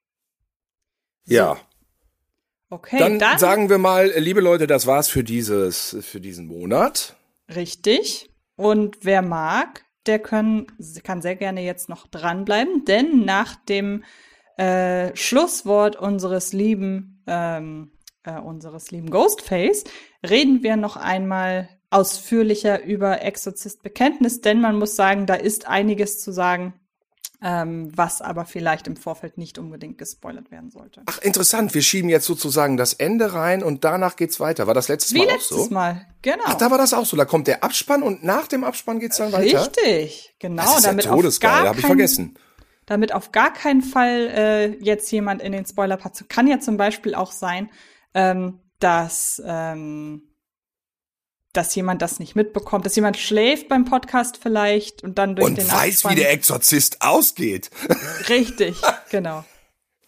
[1.25, 1.35] So.
[1.35, 1.61] Ja,
[2.71, 7.17] Okay, dann, dann sagen wir mal, liebe Leute, das war's für dieses, für diesen Monat.
[7.55, 8.31] Richtig.
[8.57, 10.69] Und wer mag, der können,
[11.05, 14.05] kann sehr gerne jetzt noch dranbleiben, denn nach dem
[14.57, 17.93] äh, Schlusswort unseres lieben, ähm,
[18.23, 19.85] äh, unseres lieben Ghostface
[20.27, 26.21] reden wir noch einmal ausführlicher über Exorzist Bekenntnis, denn man muss sagen, da ist einiges
[26.21, 26.75] zu sagen,
[27.45, 31.03] ähm, was aber vielleicht im Vorfeld nicht unbedingt gespoilert werden sollte.
[31.07, 31.75] Ach, interessant.
[31.75, 34.69] Wir schieben jetzt sozusagen das Ende rein und danach geht's weiter.
[34.69, 35.75] War das letztes Wie Mal letztes auch so?
[35.75, 36.45] Mal, genau.
[36.47, 37.17] Ach, da war das auch so.
[37.17, 39.67] Da kommt der Abspann und nach dem Abspann geht's dann weiter.
[39.67, 40.63] Richtig, genau.
[40.63, 41.51] Das ist damit ja todesgeil.
[41.51, 42.39] gar Hab ich vergessen.
[42.87, 47.17] damit auf gar keinen Fall äh, jetzt jemand in den Spoiler-Part kann ja zum Beispiel
[47.17, 47.71] auch sein,
[48.15, 50.32] ähm, dass ähm,
[51.53, 55.59] dass jemand das nicht mitbekommt, dass jemand schläft beim Podcast vielleicht und dann durch Und
[55.59, 57.71] den weiß, Abspann wie der Exorzist ausgeht.
[58.29, 58.77] richtig,
[59.11, 59.45] genau.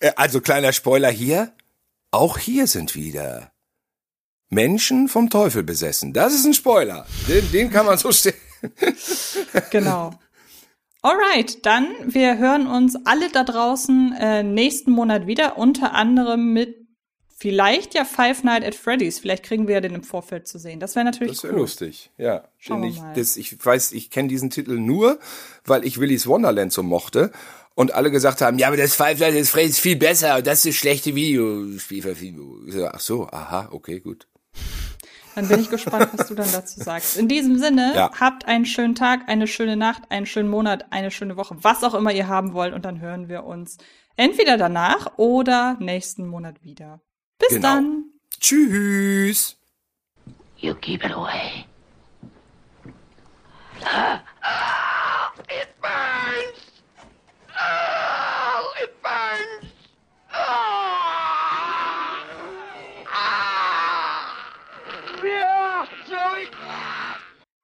[0.01, 1.53] Äh, Also kleiner Spoiler hier.
[2.11, 3.53] Auch hier sind wieder
[4.49, 6.12] Menschen vom Teufel besessen.
[6.12, 7.07] Das ist ein Spoiler.
[7.28, 8.34] Den, den kann man so stehen.
[9.70, 10.18] Genau.
[11.03, 16.84] Alright, dann wir hören uns alle da draußen äh, nächsten Monat wieder, unter anderem mit
[17.37, 19.18] vielleicht ja Five Night at Freddy's.
[19.18, 20.80] Vielleicht kriegen wir ja den im Vorfeld zu sehen.
[20.80, 21.61] Das wäre natürlich Das wäre cool.
[21.61, 22.45] lustig, ja.
[22.59, 25.18] Schauen ich, das, ich weiß, ich kenne diesen Titel nur,
[25.64, 27.30] weil ich Willy's Wonderland so mochte.
[27.76, 30.43] Und alle gesagt haben, ja, aber das Five Nights at Freddy's ist viel besser.
[30.43, 32.70] Das ist schlechte Videospielverfilmung.
[32.70, 34.26] So, Ach so, aha, okay, gut.
[35.35, 37.16] Dann bin ich gespannt, was du dann dazu sagst.
[37.16, 38.11] In diesem Sinne, Ja.
[38.20, 41.95] habt einen schönen Tag, eine schöne Nacht, einen schönen Monat, eine schöne Woche, was auch
[41.95, 42.72] immer ihr haben wollt.
[42.72, 43.78] Und dann hören wir uns
[44.14, 47.01] entweder danach oder nächsten Monat wieder.
[47.49, 47.68] Bis Genau.
[47.74, 48.05] dann.
[48.40, 49.57] Tschüss.
[50.59, 51.66] You keep it away.
[55.51, 56.59] It burns!
[57.61, 59.72] Oh, it burns!
[65.22, 66.47] Yeah, Joey.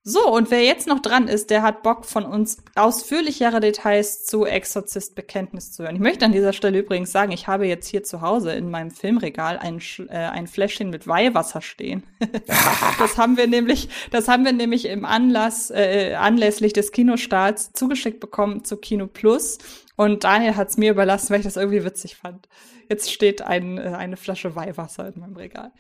[0.03, 4.47] So, und wer jetzt noch dran ist, der hat Bock von uns ausführlichere Details zu
[4.47, 5.95] Exorzist Bekenntnis zu hören.
[5.95, 8.91] Ich möchte an dieser Stelle übrigens sagen, ich habe jetzt hier zu Hause in meinem
[8.91, 9.79] Filmregal ein,
[10.09, 12.03] äh, ein Fläschchen mit Weihwasser stehen.
[12.99, 18.21] das haben wir nämlich, das haben wir nämlich im Anlass, äh, anlässlich des Kinostarts zugeschickt
[18.21, 19.59] bekommen zu Kino Plus.
[19.97, 22.49] Und Daniel hat es mir überlassen, weil ich das irgendwie witzig fand.
[22.89, 25.73] Jetzt steht ein, äh, eine Flasche Weihwasser in meinem Regal.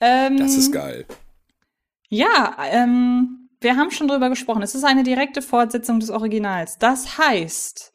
[0.00, 1.04] Ähm, Das ist geil.
[2.08, 4.62] ja, ähm, wir haben schon drüber gesprochen.
[4.62, 6.78] Es ist eine direkte Fortsetzung des Originals.
[6.78, 7.92] Das heißt,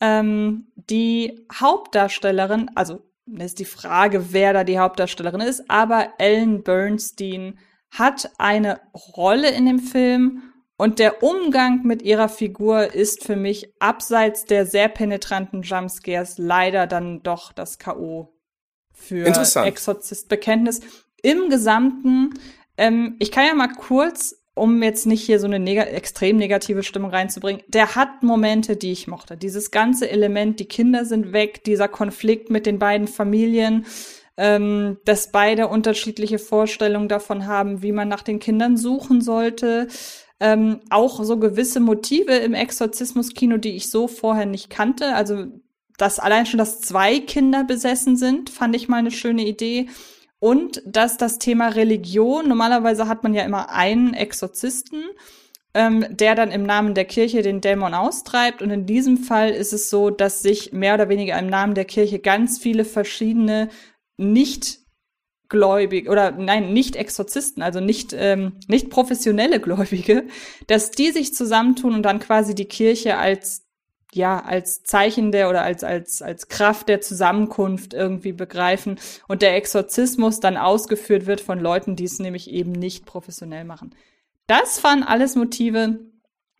[0.00, 3.02] ähm, die Hauptdarstellerin, also
[3.38, 7.58] ist die Frage, wer da die Hauptdarstellerin ist, aber Ellen Bernstein
[7.90, 8.80] hat eine
[9.16, 10.42] Rolle in dem Film
[10.76, 16.86] und der Umgang mit ihrer Figur ist für mich abseits der sehr penetranten Jumpscares leider
[16.86, 18.32] dann doch das K.O.
[18.90, 19.66] für Interessant.
[19.66, 20.80] Exorzist Bekenntnis.
[21.22, 22.30] Im Gesamten,
[22.78, 26.82] ähm, ich kann ja mal kurz, um jetzt nicht hier so eine neg extrem negative
[26.82, 29.36] Stimmung reinzubringen, der hat Momente, die ich mochte.
[29.36, 33.86] Dieses ganze Element, die Kinder sind weg, dieser Konflikt mit den beiden Familien,
[34.36, 39.88] ähm, dass beide unterschiedliche Vorstellungen davon haben, wie man nach den Kindern suchen sollte.
[40.40, 45.14] Ähm, auch so gewisse Motive im Exorzismus-Kino, die ich so vorher nicht kannte.
[45.14, 45.46] Also,
[45.98, 49.88] dass allein schon, dass zwei Kinder besessen sind, fand ich mal eine schöne Idee.
[50.40, 55.04] Und dass das Thema Religion, normalerweise hat man ja immer einen Exorzisten,
[55.74, 58.62] ähm, der dann im Namen der Kirche den Dämon austreibt.
[58.62, 61.84] Und in diesem Fall ist es so, dass sich mehr oder weniger im Namen der
[61.84, 63.68] Kirche ganz viele verschiedene
[64.16, 64.80] nicht
[65.48, 70.24] gläubig oder nein, nicht Exorzisten, also nicht, ähm, nicht professionelle Gläubige,
[70.68, 73.66] dass die sich zusammentun und dann quasi die Kirche als
[74.12, 78.98] ja, als Zeichen der oder als, als, als Kraft der Zusammenkunft irgendwie begreifen
[79.28, 83.94] und der Exorzismus dann ausgeführt wird von Leuten, die es nämlich eben nicht professionell machen.
[84.46, 86.00] Das waren alles Motive,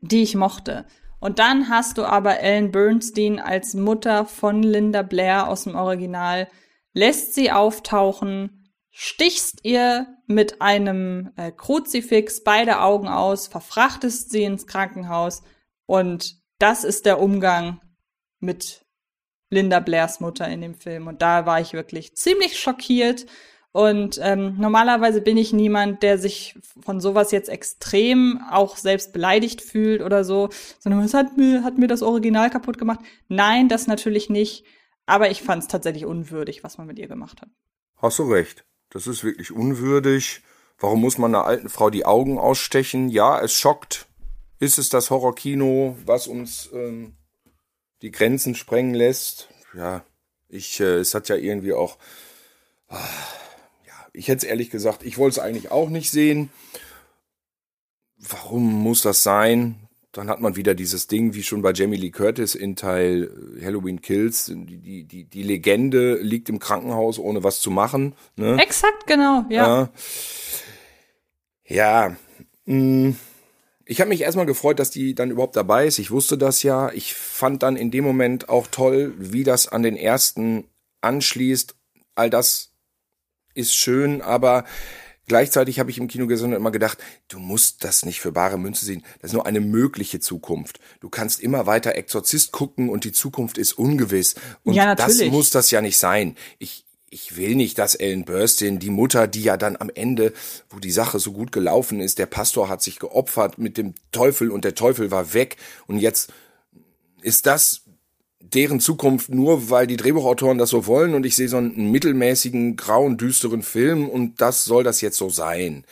[0.01, 0.87] die ich mochte.
[1.19, 6.49] Und dann hast du aber Ellen Bernstein als Mutter von Linda Blair aus dem Original,
[6.95, 14.67] lässt sie auftauchen, stichst ihr mit einem äh, Kruzifix beide Augen aus, verfrachtest sie ins
[14.67, 15.43] Krankenhaus
[15.87, 17.81] und das ist der Umgang
[18.39, 18.85] mit
[19.51, 21.09] Linda Blairs Mutter in dem Film.
[21.09, 23.27] Und da war ich wirklich ziemlich schockiert.
[23.73, 29.61] Und ähm, normalerweise bin ich niemand, der sich von sowas jetzt extrem auch selbst beleidigt
[29.61, 30.49] fühlt oder so,
[30.81, 33.01] sondern es hat mir, hat mir das Original kaputt gemacht.
[33.29, 34.65] Nein, das natürlich nicht.
[35.07, 37.49] Aber ich fand es tatsächlich unwürdig, was man mit ihr gemacht hat.
[37.97, 38.65] Hast du recht.
[38.91, 40.43] Das ist wirklich unwürdig.
[40.79, 43.09] Warum muss man einer alten Frau die Augen ausstechen?
[43.09, 44.10] Ja, es schockt.
[44.61, 47.15] Ist es das Horrorkino, was uns ähm,
[48.03, 49.49] die Grenzen sprengen lässt?
[49.75, 50.05] Ja,
[50.51, 51.97] ich, äh, es hat ja irgendwie auch.
[52.89, 52.99] ah,
[54.13, 56.51] ich hätte es ehrlich gesagt, ich wollte es eigentlich auch nicht sehen.
[58.19, 59.77] Warum muss das sein?
[60.13, 63.65] Dann hat man wieder dieses Ding, wie schon bei Jamie Lee Curtis in Teil äh,
[63.65, 64.53] Halloween Kills.
[64.55, 68.15] Die, die, die Legende liegt im Krankenhaus, ohne was zu machen.
[68.37, 68.61] Ne?
[68.61, 69.89] Exakt, genau, ja.
[71.65, 72.15] Ja,
[72.67, 73.17] mh, mm,
[73.91, 75.99] ich habe mich erstmal gefreut, dass die dann überhaupt dabei ist.
[75.99, 76.93] Ich wusste das ja.
[76.93, 80.69] Ich fand dann in dem Moment auch toll, wie das an den ersten
[81.01, 81.75] anschließt.
[82.15, 82.71] All das
[83.53, 84.65] ist schön, aber
[85.27, 88.59] Gleichzeitig habe ich im Kino gesessen und immer gedacht, du musst das nicht für bare
[88.59, 89.05] Münze sehen.
[89.21, 90.81] Das ist nur eine mögliche Zukunft.
[90.99, 94.35] Du kannst immer weiter Exorzist gucken und die Zukunft ist ungewiss.
[94.65, 96.35] Und ja, das muss das ja nicht sein.
[96.59, 100.33] Ich, ich will nicht, dass Ellen Burstyn, die Mutter, die ja dann am Ende,
[100.71, 104.51] wo die Sache so gut gelaufen ist, der Pastor hat sich geopfert mit dem Teufel
[104.51, 105.57] und der Teufel war weg
[105.89, 106.33] und jetzt
[107.21, 107.83] ist das
[108.41, 112.77] deren Zukunft nur, weil die Drehbuchautoren das so wollen und ich sehe so einen mittelmäßigen,
[112.77, 115.85] grauen, düsteren Film und das soll das jetzt so sein.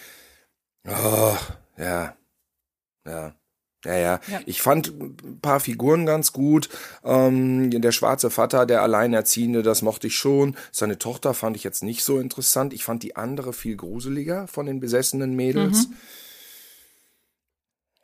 [0.86, 1.36] Oh,
[1.76, 2.16] ja.
[3.06, 3.34] Ja.
[3.84, 4.40] Ja, ja, ja.
[4.44, 6.68] Ich fand ein paar Figuren ganz gut.
[7.04, 10.56] Ähm, der schwarze Vater, der Alleinerziehende, das mochte ich schon.
[10.72, 12.72] Seine Tochter fand ich jetzt nicht so interessant.
[12.72, 15.88] Ich fand die andere viel gruseliger von den besessenen Mädels.
[15.88, 15.94] Mhm.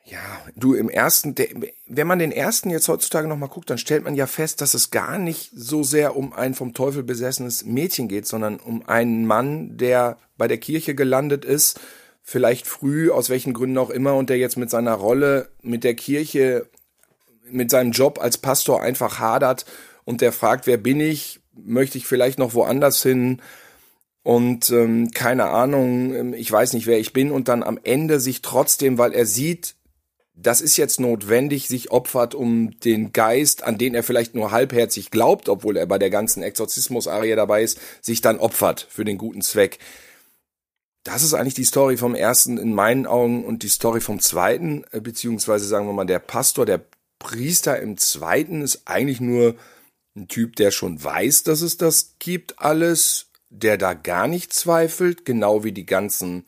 [0.06, 0.20] Ja,
[0.54, 1.48] du im ersten, der,
[1.86, 4.90] wenn man den ersten jetzt heutzutage nochmal guckt, dann stellt man ja fest, dass es
[4.90, 9.78] gar nicht so sehr um ein vom Teufel besessenes Mädchen geht, sondern um einen Mann,
[9.78, 11.80] der bei der Kirche gelandet ist,
[12.26, 15.94] vielleicht früh, aus welchen Gründen auch immer, und der jetzt mit seiner Rolle, mit der
[15.94, 16.66] Kirche,
[17.48, 19.66] mit seinem Job als Pastor einfach hadert
[20.04, 21.40] und der fragt, wer bin ich?
[21.52, 23.42] Möchte ich vielleicht noch woanders hin?
[24.22, 28.18] Und ähm, keine Ahnung, ähm, ich weiß nicht, wer ich bin, und dann am Ende
[28.18, 29.74] sich trotzdem, weil er sieht,
[30.34, 35.10] das ist jetzt notwendig, sich opfert, um den Geist, an den er vielleicht nur halbherzig
[35.10, 39.42] glaubt, obwohl er bei der ganzen Exorzismus-Arie dabei ist, sich dann opfert für den guten
[39.42, 39.78] Zweck.
[41.04, 44.84] Das ist eigentlich die Story vom ersten in meinen Augen und die Story vom zweiten,
[44.90, 46.84] äh, beziehungsweise sagen wir mal, der Pastor, der
[47.18, 49.54] Priester im zweiten ist eigentlich nur
[50.16, 55.24] ein Typ, der schon weiß, dass es das gibt alles, der da gar nicht zweifelt,
[55.24, 56.44] genau wie die ganzen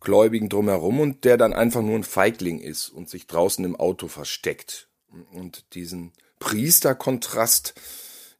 [0.00, 4.08] Gläubigen drumherum und der dann einfach nur ein Feigling ist und sich draußen im Auto
[4.08, 4.88] versteckt.
[5.32, 7.74] Und diesen Priesterkontrast,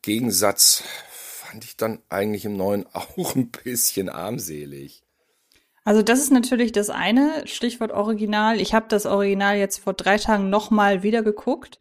[0.03, 5.03] Gegensatz fand ich dann eigentlich im Neuen auch ein bisschen armselig.
[5.89, 8.61] Also das ist natürlich das eine, Stichwort Original.
[8.61, 11.79] Ich habe das Original jetzt vor drei Tagen nochmal wieder geguckt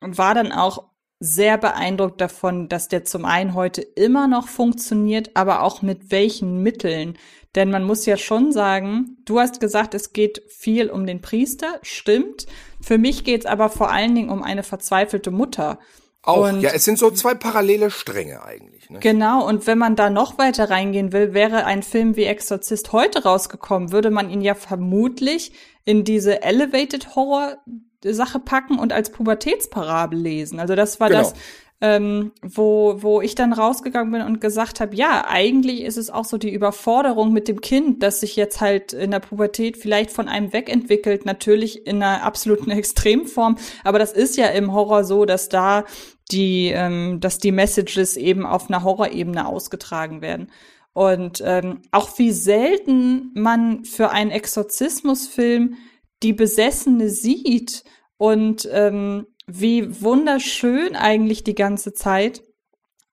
[0.00, 0.84] und war dann auch
[1.18, 6.62] sehr beeindruckt davon, dass der zum einen heute immer noch funktioniert, aber auch mit welchen
[6.62, 7.18] Mitteln.
[7.56, 11.80] Denn man muss ja schon sagen, du hast gesagt, es geht viel um den Priester,
[11.82, 12.46] stimmt.
[12.80, 15.80] Für mich geht es aber vor allen Dingen um eine verzweifelte Mutter.
[16.28, 18.90] Auch, und ja, es sind so zwei parallele Stränge eigentlich.
[18.90, 18.98] Ne?
[19.00, 23.22] Genau, und wenn man da noch weiter reingehen will, wäre ein Film wie Exorzist heute
[23.22, 25.52] rausgekommen, würde man ihn ja vermutlich
[25.86, 27.56] in diese Elevated Horror
[28.04, 30.60] Sache packen und als Pubertätsparabel lesen.
[30.60, 31.20] Also das war genau.
[31.22, 31.34] das,
[31.80, 36.24] ähm, wo, wo ich dann rausgegangen bin und gesagt habe, ja, eigentlich ist es auch
[36.24, 40.28] so die Überforderung mit dem Kind, das sich jetzt halt in der Pubertät vielleicht von
[40.28, 45.48] einem wegentwickelt, natürlich in einer absoluten Extremform, aber das ist ja im Horror so, dass
[45.48, 45.84] da
[46.30, 50.50] die, ähm, dass die Messages eben auf einer Horrorebene ausgetragen werden.
[50.92, 55.76] Und ähm, auch wie selten man für einen Exorzismusfilm
[56.24, 57.84] die Besessene sieht
[58.16, 62.42] und ähm, wie wunderschön eigentlich die ganze Zeit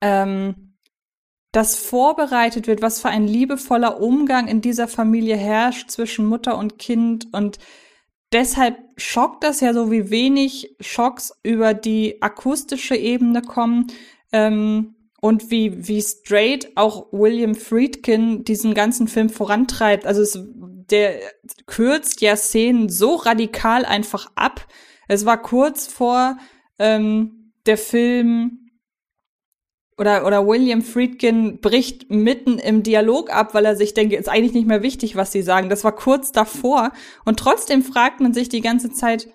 [0.01, 0.75] ähm,
[1.51, 6.77] das vorbereitet wird, was für ein liebevoller Umgang in dieser Familie herrscht zwischen Mutter und
[6.77, 7.57] Kind und
[8.33, 13.87] deshalb schockt das ja so, wie wenig Schocks über die akustische Ebene kommen
[14.33, 20.05] ähm, und wie, wie straight auch William Friedkin diesen ganzen Film vorantreibt.
[20.05, 21.19] Also es, der
[21.65, 24.67] kürzt ja Szenen so radikal einfach ab,
[25.07, 26.37] es war kurz vor
[26.79, 28.65] ähm, der Film
[29.97, 34.53] oder, oder William Friedkin bricht mitten im Dialog ab, weil er sich denkt, ist eigentlich
[34.53, 35.69] nicht mehr wichtig, was sie sagen.
[35.69, 36.91] Das war kurz davor.
[37.23, 39.29] Und trotzdem fragt man sich die ganze Zeit,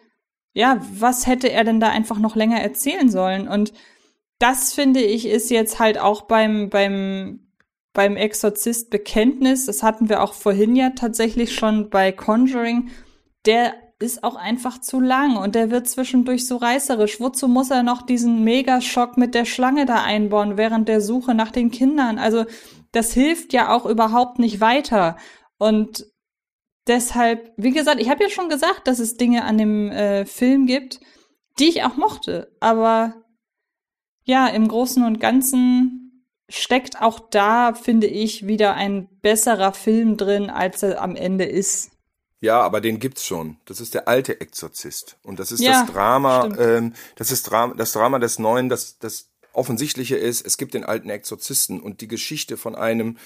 [0.52, 3.48] ja, was hätte er denn da einfach noch länger erzählen sollen?
[3.48, 3.72] Und
[4.38, 7.52] das finde ich ist jetzt halt auch beim, beim,
[7.92, 12.90] beim Exorzist Bekenntnis, das hatten wir auch vorhin ja tatsächlich schon bei Conjuring,
[13.46, 17.20] der ist auch einfach zu lang und der wird zwischendurch so reißerisch.
[17.20, 21.50] Wozu muss er noch diesen Megaschock mit der Schlange da einbauen während der Suche nach
[21.50, 22.18] den Kindern?
[22.18, 22.46] Also
[22.92, 25.16] das hilft ja auch überhaupt nicht weiter.
[25.58, 26.06] Und
[26.86, 30.66] deshalb, wie gesagt, ich habe ja schon gesagt, dass es Dinge an dem äh, Film
[30.66, 31.00] gibt,
[31.58, 32.56] die ich auch mochte.
[32.58, 33.14] Aber
[34.24, 40.48] ja, im Großen und Ganzen steckt auch da, finde ich, wieder ein besserer Film drin,
[40.48, 41.90] als er am Ende ist.
[42.40, 43.58] Ja, aber den gibt's schon.
[43.66, 45.16] Das ist der alte Exorzist.
[45.22, 46.58] Und das ist Ja, das Drama, stimmt.
[46.60, 50.84] ähm, das ist Dra das Drama des Neuen, das, das Offensichtliche ist, es gibt den
[50.84, 53.18] alten Exorzisten und die Geschichte von einem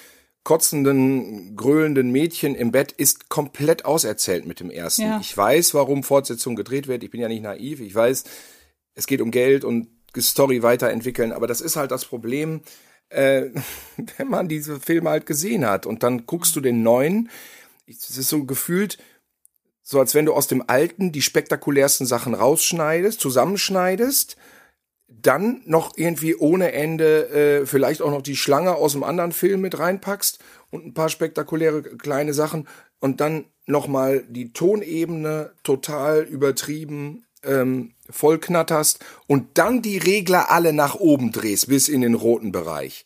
[0.43, 5.03] kotzenden, gröhlenden Mädchen im Bett ist komplett auserzählt mit dem ersten.
[5.03, 5.19] Ja.
[5.21, 7.03] Ich weiß, warum Fortsetzung gedreht wird.
[7.03, 7.81] Ich bin ja nicht naiv.
[7.81, 8.25] Ich weiß,
[8.95, 9.89] es geht um Geld und
[10.19, 12.61] Story weiterentwickeln, aber das ist halt das Problem,
[13.09, 13.51] äh,
[14.17, 17.31] wenn man diese Filme halt gesehen hat und dann guckst du den neuen,
[17.87, 18.99] es ist so gefühlt,
[19.83, 24.37] so als wenn du aus dem alten die spektakulärsten Sachen rausschneidest, zusammenschneidest,
[25.07, 29.61] dann noch irgendwie ohne Ende äh, vielleicht auch noch die Schlange aus dem anderen Film
[29.61, 30.39] mit reinpackst
[30.71, 32.67] und ein paar spektakuläre kleine Sachen
[33.01, 40.73] und dann noch mal die Tonebene total übertrieben ähm, vollknatterst und dann die Regler alle
[40.73, 43.05] nach oben drehst bis in den roten Bereich.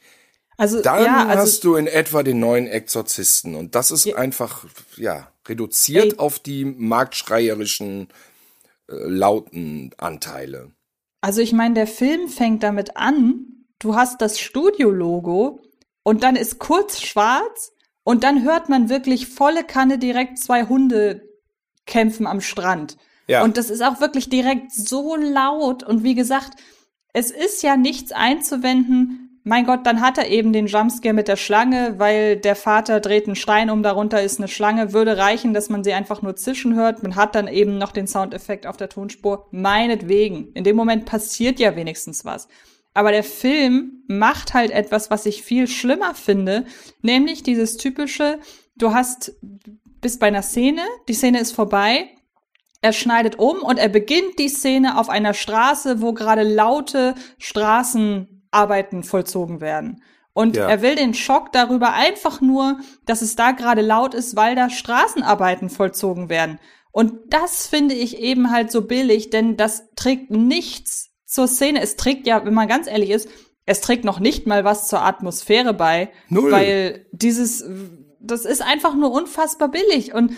[0.59, 4.67] Also, Dann ja, also, hast du in etwa den neuen Exorzisten und das ist einfach
[4.97, 6.19] ja reduziert Ey.
[6.19, 8.09] auf die marktschreierischen
[8.89, 10.73] äh, lauten Anteile.
[11.21, 13.47] also ich meine, der Film fängt damit an,
[13.79, 15.61] du hast das Studio-Logo
[16.03, 21.23] und dann ist kurz schwarz und dann hört man wirklich volle Kanne direkt zwei Hunde
[21.87, 22.97] kämpfen am Strand.
[23.29, 23.45] Ja.
[23.45, 25.83] Und das ist auch wirklich direkt so laut.
[25.85, 26.59] Und wie gesagt,
[27.13, 29.28] es ist ja nichts einzuwenden.
[29.49, 33.25] Mein Gott, dann hat er eben den Jumpscare mit der Schlange, weil der Vater dreht
[33.25, 34.93] einen Stein um, darunter ist eine Schlange.
[34.93, 37.03] Würde reichen, dass man sie einfach nur zischen hört.
[37.03, 39.49] Man hat dann eben noch den Soundeffekt auf der Tonspur.
[39.51, 40.53] Meinetwegen.
[40.53, 42.47] In dem Moment passiert ja wenigstens was.
[42.93, 46.67] Aber der Film macht halt etwas, was ich viel schlimmer finde,
[47.01, 48.41] nämlich dieses typische,
[48.77, 49.33] du hast,
[50.03, 52.11] bist bei einer Szene, die Szene ist vorbei,
[52.83, 57.15] er schneidet um und er beginnt die Szene auf einer Straße, wo gerade laute
[58.49, 60.03] Straßenarbeiten vollzogen werden.
[60.33, 60.69] Und Ja.
[60.69, 64.71] er will den Schock darüber einfach nur, dass es da gerade laut ist, weil da
[64.71, 66.59] Straßenarbeiten vollzogen werden.
[66.93, 71.81] Und das finde ich eben halt so billig, denn das trägt nichts zur Szene.
[71.83, 73.29] Es trägt ja, wenn man ganz ehrlich ist,
[73.67, 76.51] es trägt noch nicht mal was zur Atmosphäre bei, Null.
[76.51, 77.65] weil dieses,
[78.21, 80.33] das ist einfach nur unfassbar billig und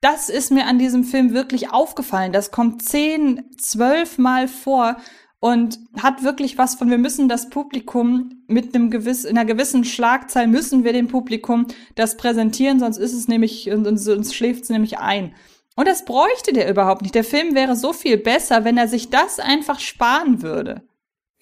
[0.00, 2.32] das ist mir an diesem Film wirklich aufgefallen.
[2.32, 4.96] Das kommt zehn, zwölf Mal vor
[5.44, 9.84] und hat wirklich was von, wir müssen das Publikum mit einem gewiss, in einer gewissen
[9.84, 11.66] Schlagzahl müssen wir dem Publikum
[11.96, 15.34] das präsentieren, sonst ist es nämlich, sonst schläft es nämlich ein.
[15.76, 17.14] Und das bräuchte der überhaupt nicht.
[17.14, 20.80] Der Film wäre so viel besser, wenn er sich das einfach sparen würde.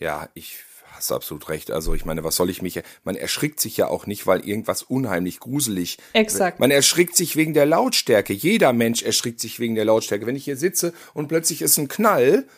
[0.00, 0.57] Ja, ich
[0.90, 1.70] hast absolut recht.
[1.70, 2.82] Also ich meine, was soll ich mich?
[3.05, 5.98] Man erschrickt sich ja auch nicht, weil irgendwas unheimlich gruselig.
[6.12, 6.59] Exakt.
[6.59, 8.32] Man erschrickt sich wegen der Lautstärke.
[8.32, 10.26] Jeder Mensch erschrickt sich wegen der Lautstärke.
[10.26, 12.48] Wenn ich hier sitze und plötzlich ist ein Knall,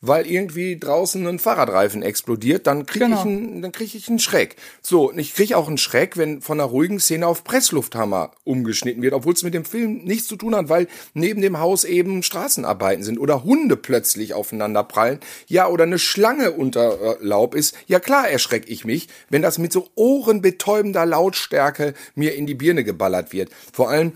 [0.00, 3.18] weil irgendwie draußen ein Fahrradreifen explodiert, dann kriege Genau.
[3.20, 4.56] ich einen, dann kriege ich einen Schreck.
[4.82, 9.02] So, und ich kriege auch einen Schreck, wenn von einer ruhigen Szene auf Presslufthammer umgeschnitten
[9.02, 12.22] wird, obwohl es mit dem Film nichts zu tun hat, weil neben dem Haus eben
[12.22, 17.74] Straßenarbeiten sind oder Hunde plötzlich aufeinander prallen, ja, oder eine Schlange unter äh, Laub ist.
[17.86, 22.84] Ja klar, erschreck ich mich, wenn das mit so ohrenbetäubender Lautstärke mir in die Birne
[22.84, 23.50] geballert wird.
[23.72, 24.12] Vor allem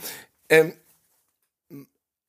[0.48, 0.72] ähm,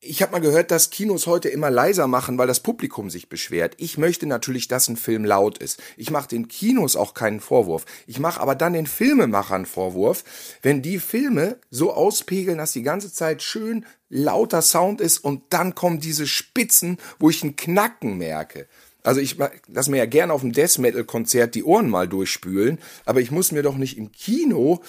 [0.04, 3.76] ich habe mal gehört, dass Kinos heute immer leiser machen, weil das Publikum sich beschwert.
[3.78, 5.80] Ich möchte natürlich, dass ein Film laut ist.
[5.96, 7.86] Ich mache den Kinos auch keinen Vorwurf.
[8.08, 10.24] Ich mache aber dann den Filmemachern Vorwurf,
[10.64, 15.76] wenn die Filme so auspegeln, dass die ganze Zeit schön lauter Sound ist und dann
[15.76, 18.68] kommen diese Spitzen, wo ich ein Knacken merke.
[19.04, 19.38] Also ich
[19.68, 23.32] lass mir ja gerne auf dem Death Metal Konzert die Ohren mal durchspülen, aber ich
[23.32, 24.82] muss mir doch nicht im Kino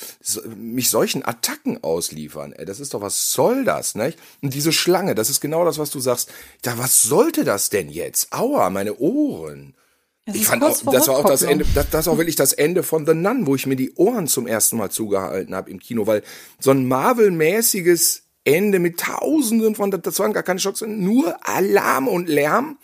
[0.57, 2.53] mich solchen Attacken ausliefern.
[2.53, 4.15] Ey, das ist doch was soll das, ne?
[4.43, 6.31] Und diese Schlange, das ist genau das, was du sagst.
[6.65, 8.33] Ja, was sollte das denn jetzt?
[8.33, 9.75] Aua, meine Ohren.
[10.25, 11.43] Es Ich fand auch, das war auch das.
[11.43, 14.29] Ende, das, das war wirklich das Ende von The Nun, wo ich mir die Ohren
[14.29, 16.23] zum ersten Mal zugehalten habe im Kino, weil
[16.61, 22.29] so ein Marvel-mäßiges Ende mit Tausenden von, das waren gar keine Schocks, nur Alarm und
[22.29, 22.79] Lärm.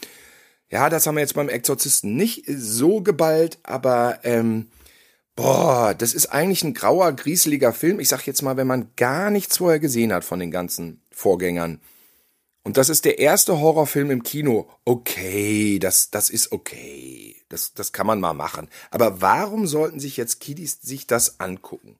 [0.71, 4.69] Ja, das haben wir jetzt beim Exorzisten nicht so geballt, aber ähm,
[5.35, 8.01] boah, das ist eigentlich ein grauer, grieseliger Film.
[8.01, 11.81] Ich sag jetzt mal, wenn man gar nichts vorher gesehen hat von den ganzen Vorgängern.
[12.65, 14.69] Und das ist der erste Horrorfilm im Kino.
[14.85, 17.37] Okay, das, das ist okay.
[17.49, 18.69] Das, das kann man mal machen.
[18.91, 21.99] Aber warum sollten sich jetzt Kiddies sich das angucken?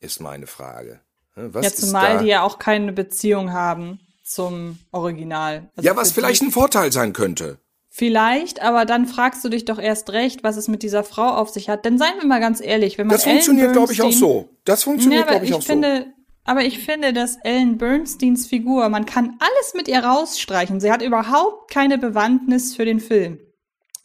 [0.00, 1.00] Ist meine Frage.
[1.36, 5.70] Was ja, ist zumal die ja auch keine Beziehung haben zum Original.
[5.74, 7.58] Also ja, was vielleicht ein Vorteil sein könnte.
[7.92, 11.50] Vielleicht, aber dann fragst du dich doch erst recht, was es mit dieser Frau auf
[11.50, 11.84] sich hat.
[11.84, 14.48] Denn seien wir mal ganz ehrlich, wenn man Das funktioniert, glaube ich, auch so.
[14.64, 16.06] Das funktioniert, Ja, aber glaube ich, ich auch finde,
[16.44, 20.80] aber ich finde, dass Ellen Bernsteins Figur, man kann alles mit ihr rausstreichen.
[20.80, 23.40] Sie hat überhaupt keine Bewandtnis für den Film.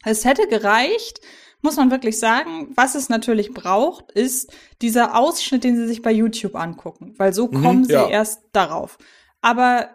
[0.04, 1.20] Es hätte gereicht,
[1.62, 6.12] muss man wirklich sagen, was es natürlich braucht, ist dieser Ausschnitt, den sie sich bei
[6.12, 8.08] YouTube angucken, weil so Mhm, kommen sie ja.
[8.08, 8.98] erst darauf.
[9.42, 9.90] Aber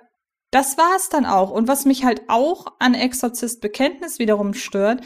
[0.51, 1.49] das war's dann auch.
[1.49, 5.01] Und was mich halt auch an Exorzist Bekenntnis wiederum stört,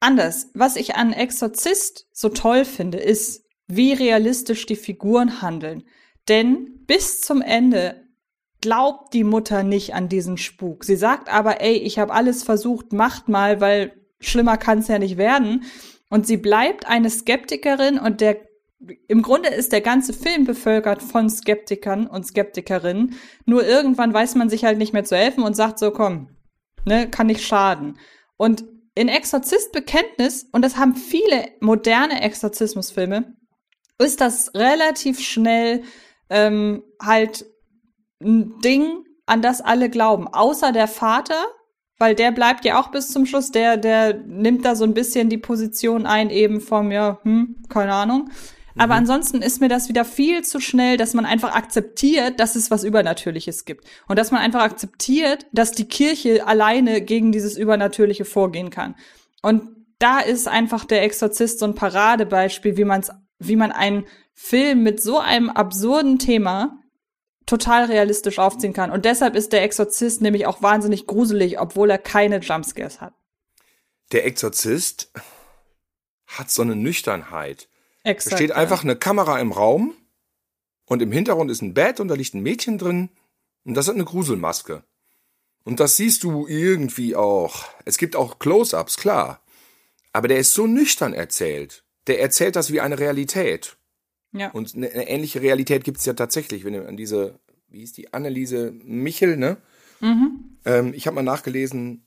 [0.00, 0.50] anders.
[0.54, 5.84] Was ich an Exorzist so toll finde, ist, wie realistisch die Figuren handeln.
[6.28, 8.08] Denn bis zum Ende
[8.60, 10.84] glaubt die Mutter nicht an diesen Spuk.
[10.84, 15.16] Sie sagt aber, ey, ich habe alles versucht, macht mal, weil schlimmer kann's ja nicht
[15.16, 15.64] werden.
[16.10, 18.47] Und sie bleibt eine Skeptikerin und der
[19.08, 23.14] im Grunde ist der ganze Film bevölkert von Skeptikern und Skeptikerinnen.
[23.44, 26.28] Nur irgendwann weiß man sich halt nicht mehr zu helfen und sagt so, komm,
[26.84, 27.98] ne, kann nicht schaden.
[28.36, 28.64] Und
[28.94, 33.36] in Exorzist Bekenntnis, und das haben viele moderne Exorzismusfilme,
[33.98, 35.82] ist das relativ schnell
[36.30, 37.46] ähm, halt
[38.20, 40.26] ein Ding, an das alle glauben.
[40.26, 41.46] Außer der Vater,
[41.98, 45.28] weil der bleibt ja auch bis zum Schluss, der, der nimmt da so ein bisschen
[45.28, 48.30] die Position ein, eben vom, ja, hm, keine Ahnung.
[48.78, 52.70] Aber ansonsten ist mir das wieder viel zu schnell, dass man einfach akzeptiert, dass es
[52.70, 53.84] was Übernatürliches gibt.
[54.06, 58.94] Und dass man einfach akzeptiert, dass die Kirche alleine gegen dieses Übernatürliche vorgehen kann.
[59.42, 59.62] Und
[59.98, 65.02] da ist einfach der Exorzist so ein Paradebeispiel, wie man's, wie man einen Film mit
[65.02, 66.78] so einem absurden Thema
[67.46, 68.90] total realistisch aufziehen kann.
[68.90, 73.14] Und deshalb ist der Exorzist nämlich auch wahnsinnig gruselig, obwohl er keine Jumpscares hat.
[74.12, 75.10] Der Exorzist
[76.26, 77.68] hat so eine Nüchternheit.
[78.08, 78.56] Exakt, da steht ja.
[78.56, 79.94] einfach eine Kamera im Raum
[80.86, 83.10] und im Hintergrund ist ein Bett und da liegt ein Mädchen drin
[83.64, 84.82] und das hat eine Gruselmaske.
[85.64, 87.66] Und das siehst du irgendwie auch.
[87.84, 89.42] Es gibt auch Close-ups, klar.
[90.14, 91.84] Aber der ist so nüchtern erzählt.
[92.06, 93.76] Der erzählt das wie eine Realität.
[94.32, 94.50] Ja.
[94.50, 97.38] Und eine, eine ähnliche Realität gibt es ja tatsächlich, wenn du an diese,
[97.68, 99.58] wie hieß die, Anneliese Michel, ne?
[100.00, 100.56] Mhm.
[100.64, 102.06] Ähm, ich habe mal nachgelesen,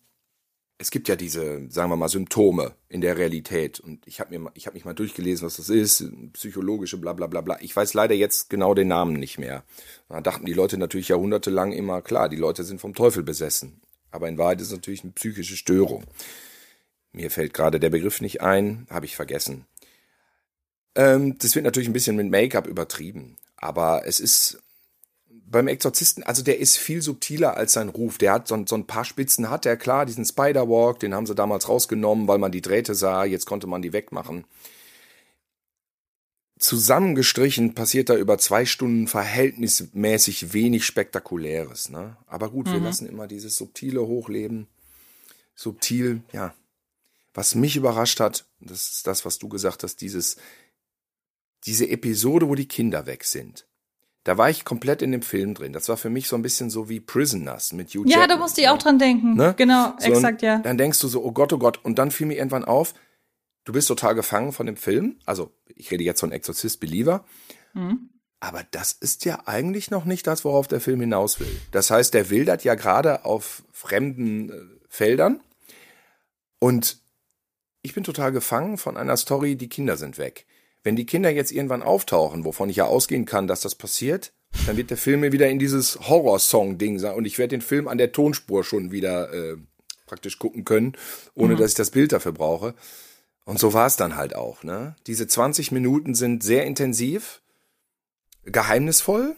[0.82, 3.80] es gibt ja diese, sagen wir mal, Symptome in der Realität.
[3.80, 6.04] Und ich habe mir, mich mal durchgelesen, was das ist,
[6.34, 7.58] psychologische, bla bla bla bla.
[7.62, 9.64] Ich weiß leider jetzt genau den Namen nicht mehr.
[10.10, 13.80] Da dachten die Leute natürlich jahrhundertelang immer, klar, die Leute sind vom Teufel besessen.
[14.10, 16.04] Aber in Wahrheit ist es natürlich eine psychische Störung.
[17.12, 19.66] Mir fällt gerade der Begriff nicht ein, habe ich vergessen.
[20.96, 23.38] Ähm, das wird natürlich ein bisschen mit Make-up übertrieben.
[23.56, 24.60] Aber es ist
[25.52, 28.18] beim Exorzisten, also der ist viel subtiler als sein Ruf.
[28.18, 31.36] Der hat so, so ein paar Spitzen, hat er klar, diesen Spider-Walk, den haben sie
[31.36, 34.46] damals rausgenommen, weil man die Drähte sah, jetzt konnte man die wegmachen.
[36.58, 41.90] Zusammengestrichen passiert da über zwei Stunden verhältnismäßig wenig Spektakuläres.
[41.90, 42.18] Ne?
[42.28, 42.84] Aber gut, wir Mhm.
[42.84, 44.68] lassen immer dieses subtile hochleben.
[45.56, 46.54] Subtil, ja.
[47.34, 50.38] Was mich überrascht hat, das ist das, was du gesagt hast, dieses,
[51.66, 53.66] diese Episode, wo die Kinder weg sind.
[54.24, 55.74] Da war ich komplett in dem Film drin.
[55.74, 58.62] Das war für mich so ein bisschen so wie Prisoners mit Hugh Ja, da musste
[58.62, 59.36] ich auch dran denken.
[59.36, 59.56] ne?
[59.58, 60.60] Genau, So, exakt, ja.
[60.60, 61.80] Dann denkst du so, oh Gott, oh Gott.
[61.84, 62.94] Und dann fiel mir irgendwann auf,
[63.64, 65.20] du bist total gefangen von dem Film.
[65.26, 67.26] Also, ich rede jetzt von Exorcist Believer.
[67.74, 68.10] Mhm.
[68.40, 71.60] Aber das ist ja eigentlich noch nicht das, worauf der Film hinaus will.
[71.72, 74.54] Das heißt, der wildert ja gerade auf fremden äh,
[74.88, 75.42] Feldern.
[76.60, 77.00] Und
[77.82, 80.46] ich bin total gefangen von einer Story, die Kinder sind weg.
[80.84, 84.34] Wenn die Kinder jetzt irgendwann auftauchen, wovon ich ja ausgehen kann, dass das passiert,
[84.66, 87.88] dann wird der Film mir wieder in dieses Horror-Song-Ding sein und ich werde den Film
[87.88, 89.58] an der Tonspur schon wieder äh,
[90.08, 90.94] praktisch gucken können,
[91.36, 91.58] ohne Mhm.
[91.60, 92.74] dass ich das Bild dafür brauche.
[93.46, 94.64] Und so war es dann halt auch.
[94.64, 94.96] Ne?
[95.08, 97.42] Diese 20 Minuten sind sehr intensiv,
[98.44, 99.36] geheimnisvoll,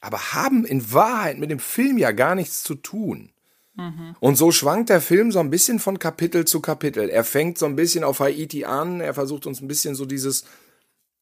[0.00, 3.32] aber haben in Wahrheit mit dem Film ja gar nichts zu tun.
[3.76, 4.16] Mhm.
[4.20, 7.08] Und so schwankt der Film so ein bisschen von Kapitel zu Kapitel.
[7.10, 10.44] Er fängt so ein bisschen auf Haiti an, er versucht uns ein bisschen so dieses,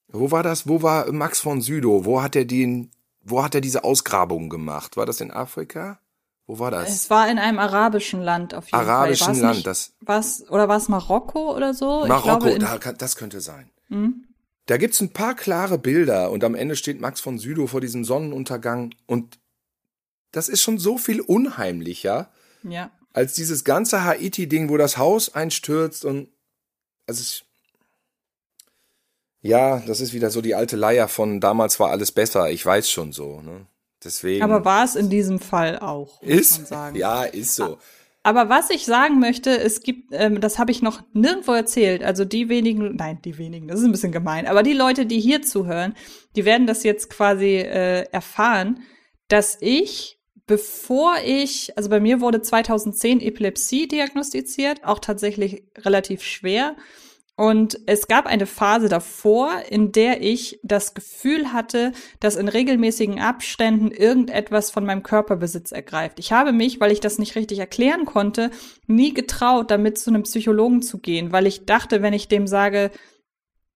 [0.08, 2.90] wo war das, wo war Max von Südow, wo hat er den,
[3.22, 4.96] wo hat er diese Ausgrabungen gemacht?
[4.96, 5.98] War das in Afrika?
[6.46, 6.90] Wo war das?
[6.90, 9.34] Es war in einem arabischen Land auf jeden Arabischen Fall.
[9.34, 12.02] War's Land, nicht- das- Was, oder war es Marokko oder so?
[12.02, 13.70] ich Marokko, glaube, da, das könnte sein.
[13.88, 14.26] Hm?
[14.66, 18.04] Da gibt's ein paar klare Bilder und am Ende steht Max von Südow vor diesem
[18.04, 19.38] Sonnenuntergang und
[20.32, 22.30] das ist schon so viel unheimlicher
[22.64, 22.90] Ja.
[23.12, 26.28] als dieses ganze Haiti-Ding, wo das Haus einstürzt und
[27.06, 27.44] also es,
[29.42, 32.50] ja, das ist wieder so die alte Leier von damals war alles besser.
[32.50, 33.42] Ich weiß schon so.
[33.42, 33.66] Ne?
[34.02, 36.96] Deswegen Aber war es in diesem Fall auch, muss man ist sagen.
[36.96, 37.78] ja ist so.
[38.22, 42.24] Aber was ich sagen möchte, es gibt, ähm, das habe ich noch nirgendwo erzählt, also
[42.24, 45.42] die wenigen, nein, die wenigen, das ist ein bisschen gemein, aber die Leute, die hier
[45.42, 45.94] zuhören,
[46.34, 48.80] die werden das jetzt quasi äh, erfahren,
[49.28, 56.76] dass ich, bevor ich, also bei mir wurde 2010 Epilepsie diagnostiziert, auch tatsächlich relativ schwer.
[57.36, 61.90] Und es gab eine Phase davor, in der ich das Gefühl hatte,
[62.20, 66.20] dass in regelmäßigen Abständen irgendetwas von meinem Körperbesitz ergreift.
[66.20, 68.52] Ich habe mich, weil ich das nicht richtig erklären konnte,
[68.86, 72.92] nie getraut, damit zu einem Psychologen zu gehen, weil ich dachte, wenn ich dem sage,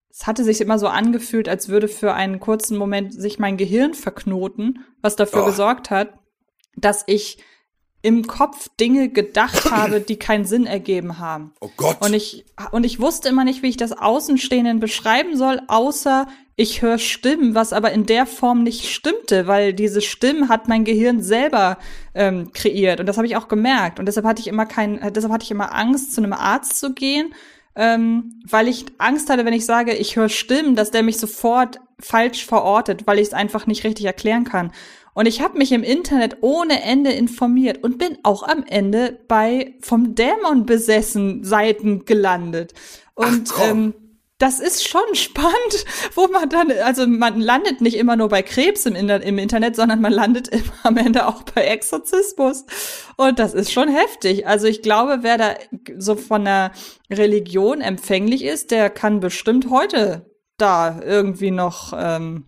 [0.09, 3.95] es hatte sich immer so angefühlt, als würde für einen kurzen Moment sich mein Gehirn
[3.95, 5.47] verknoten, was dafür oh.
[5.47, 6.15] gesorgt hat,
[6.77, 7.39] dass ich
[8.01, 11.53] im Kopf Dinge gedacht habe, die keinen Sinn ergeben haben.
[11.61, 11.97] Oh Gott.
[12.01, 16.83] Und ich, und ich wusste immer nicht, wie ich das Außenstehenden beschreiben soll, außer ich
[16.83, 21.23] höre Stimmen, was aber in der Form nicht stimmte, weil diese Stimmen hat mein Gehirn
[21.23, 21.79] selber
[22.15, 22.99] ähm, kreiert.
[22.99, 24.01] Und das habe ich auch gemerkt.
[24.01, 26.95] Und deshalb hatte ich immer kein, deshalb hatte ich immer Angst, zu einem Arzt zu
[26.95, 27.33] gehen,
[27.77, 31.79] ähm, weil ich Angst hatte, wenn ich sage, ich höre Stimmen, dass der mich sofort
[32.01, 34.73] falsch verortet, weil ich es einfach nicht richtig erklären kann.
[35.19, 39.75] Und ich habe mich im Internet ohne Ende informiert und bin auch am Ende bei
[39.81, 42.73] vom Dämon besessen Seiten gelandet.
[43.17, 43.95] Und Ach, ähm,
[44.39, 45.85] das ist schon spannend,
[46.15, 50.01] wo man dann, also man landet nicht immer nur bei Krebs im, im Internet, sondern
[50.01, 52.65] man landet immer am Ende auch bei Exorzismus.
[53.17, 54.47] Und das ist schon heftig.
[54.47, 55.55] Also ich glaube, wer da
[55.99, 56.71] so von der
[57.11, 62.45] Religion empfänglich ist, der kann bestimmt heute da irgendwie noch ähm,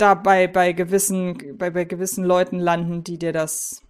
[0.00, 3.82] da bei, bei gewissen, bei, bei gewissen Leuten landen, die dir das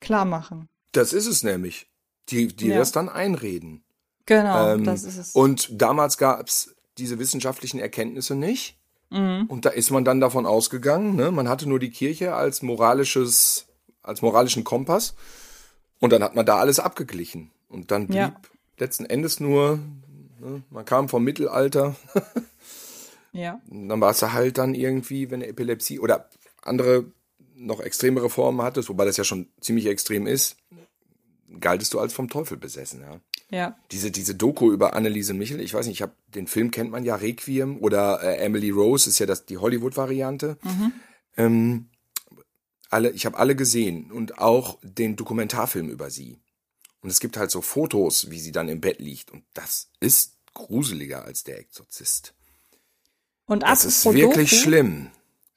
[0.00, 0.68] klar machen.
[0.92, 1.86] Das ist es nämlich.
[2.28, 2.78] Die, die ja.
[2.78, 3.82] das dann einreden.
[4.26, 5.32] Genau, ähm, das ist es.
[5.32, 8.78] Und damals gab es diese wissenschaftlichen Erkenntnisse nicht.
[9.10, 9.46] Mhm.
[9.48, 11.32] Und da ist man dann davon ausgegangen, ne?
[11.32, 13.66] man hatte nur die Kirche als moralisches,
[14.02, 15.14] als moralischen Kompass.
[15.98, 17.50] Und dann hat man da alles abgeglichen.
[17.68, 18.36] Und dann blieb ja.
[18.78, 19.80] letzten Endes nur,
[20.38, 20.62] ne?
[20.70, 21.96] man kam vom Mittelalter
[23.32, 23.60] Ja.
[23.68, 26.28] dann warst du halt dann irgendwie, wenn Epilepsie oder
[26.62, 27.04] andere
[27.54, 30.56] noch extremere Formen hattest, wobei das ja schon ziemlich extrem ist,
[31.60, 33.20] galtest du als vom Teufel besessen, ja.
[33.50, 33.76] Ja.
[33.90, 37.04] Diese, diese Doku über Anneliese Michel, ich weiß nicht, ich habe den Film kennt man
[37.04, 40.56] ja, Requiem oder äh, Emily Rose ist ja das die Hollywood-Variante.
[40.62, 40.92] Mhm.
[41.36, 41.88] Ähm,
[42.90, 46.38] alle, ich habe alle gesehen und auch den Dokumentarfilm über sie.
[47.02, 49.30] Und es gibt halt so Fotos, wie sie dann im Bett liegt.
[49.30, 52.34] Und das ist gruseliger als der Exorzist.
[53.50, 55.08] Und das ist wirklich Doku, schlimm.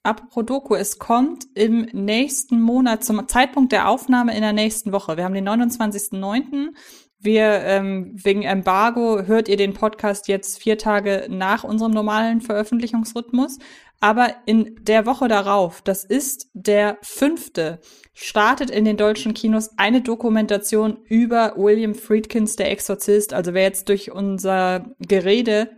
[0.02, 5.16] Apropos Doku, es kommt im nächsten Monat, zum Zeitpunkt der Aufnahme in der nächsten Woche.
[5.16, 6.74] Wir haben den 29.09.
[7.20, 13.60] Wir, ähm, wegen Embargo, hört ihr den Podcast jetzt vier Tage nach unserem normalen Veröffentlichungsrhythmus.
[14.00, 17.80] Aber in der Woche darauf, das ist der fünfte,
[18.16, 23.36] startet in den deutschen Kinos eine Dokumentation über William Friedkins, der Exorzist.
[23.36, 25.70] Also wer jetzt durch unser Gerede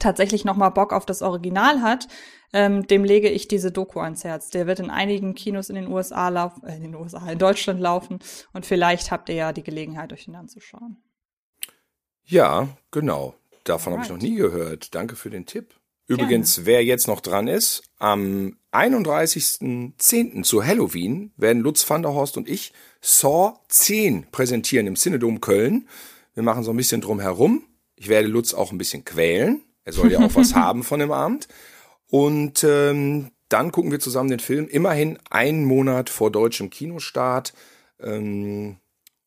[0.00, 2.08] tatsächlich noch mal Bock auf das Original hat,
[2.52, 4.50] ähm, dem lege ich diese Doku ans Herz.
[4.50, 7.80] Der wird in einigen Kinos in den USA laufen, äh, in den USA, in Deutschland
[7.80, 8.18] laufen
[8.52, 10.96] und vielleicht habt ihr ja die Gelegenheit, euch den anzuschauen.
[12.24, 13.34] Ja, genau.
[13.64, 14.94] Davon habe ich noch nie gehört.
[14.94, 15.74] Danke für den Tipp.
[16.06, 16.66] Übrigens, Gerne.
[16.66, 20.42] wer jetzt noch dran ist, am 31.10.
[20.42, 25.88] zu Halloween werden Lutz van der Horst und ich Saw 10 präsentieren im Cinedom Köln.
[26.34, 27.64] Wir machen so ein bisschen drum herum.
[27.94, 29.62] Ich werde Lutz auch ein bisschen quälen.
[29.84, 31.48] Er soll ja auch was haben von dem Abend.
[32.08, 34.68] Und ähm, dann gucken wir zusammen den Film.
[34.68, 37.52] Immerhin einen Monat vor deutschem Kinostart.
[38.00, 38.76] Ähm,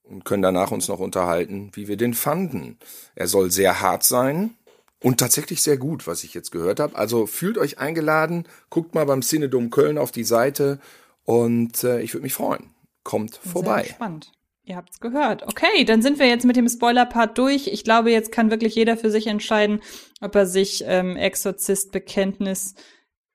[0.03, 2.77] und können danach uns noch unterhalten, wie wir den fanden.
[3.15, 4.55] Er soll sehr hart sein
[5.01, 6.95] und tatsächlich sehr gut, was ich jetzt gehört habe.
[6.95, 10.79] Also fühlt euch eingeladen, guckt mal beim Cinedom Köln auf die Seite
[11.23, 12.71] und äh, ich würde mich freuen.
[13.03, 13.83] Kommt vorbei.
[13.83, 14.31] Sehr spannend.
[14.65, 15.43] Ihr habt's gehört.
[15.43, 17.67] Okay, dann sind wir jetzt mit dem Spoiler-Part durch.
[17.67, 19.81] Ich glaube, jetzt kann wirklich jeder für sich entscheiden,
[20.21, 22.75] ob er sich ähm, Exorzist-Bekenntnis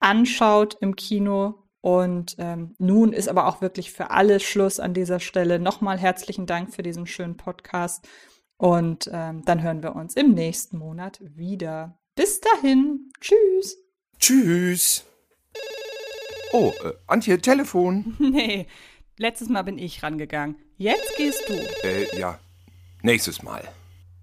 [0.00, 1.66] anschaut im Kino.
[1.82, 5.58] Und ähm, nun ist aber auch wirklich für alle Schluss an dieser Stelle.
[5.58, 8.08] Nochmal herzlichen Dank für diesen schönen Podcast.
[8.56, 11.98] Und ähm, dann hören wir uns im nächsten Monat wieder.
[12.16, 13.10] Bis dahin.
[13.20, 13.76] Tschüss.
[14.18, 15.04] Tschüss.
[16.52, 18.16] Oh, äh, Antje, Telefon.
[18.18, 18.66] nee,
[19.18, 20.56] letztes Mal bin ich rangegangen.
[20.76, 21.54] Jetzt gehst du.
[21.86, 22.38] Äh, ja.
[23.02, 23.68] Nächstes Mal.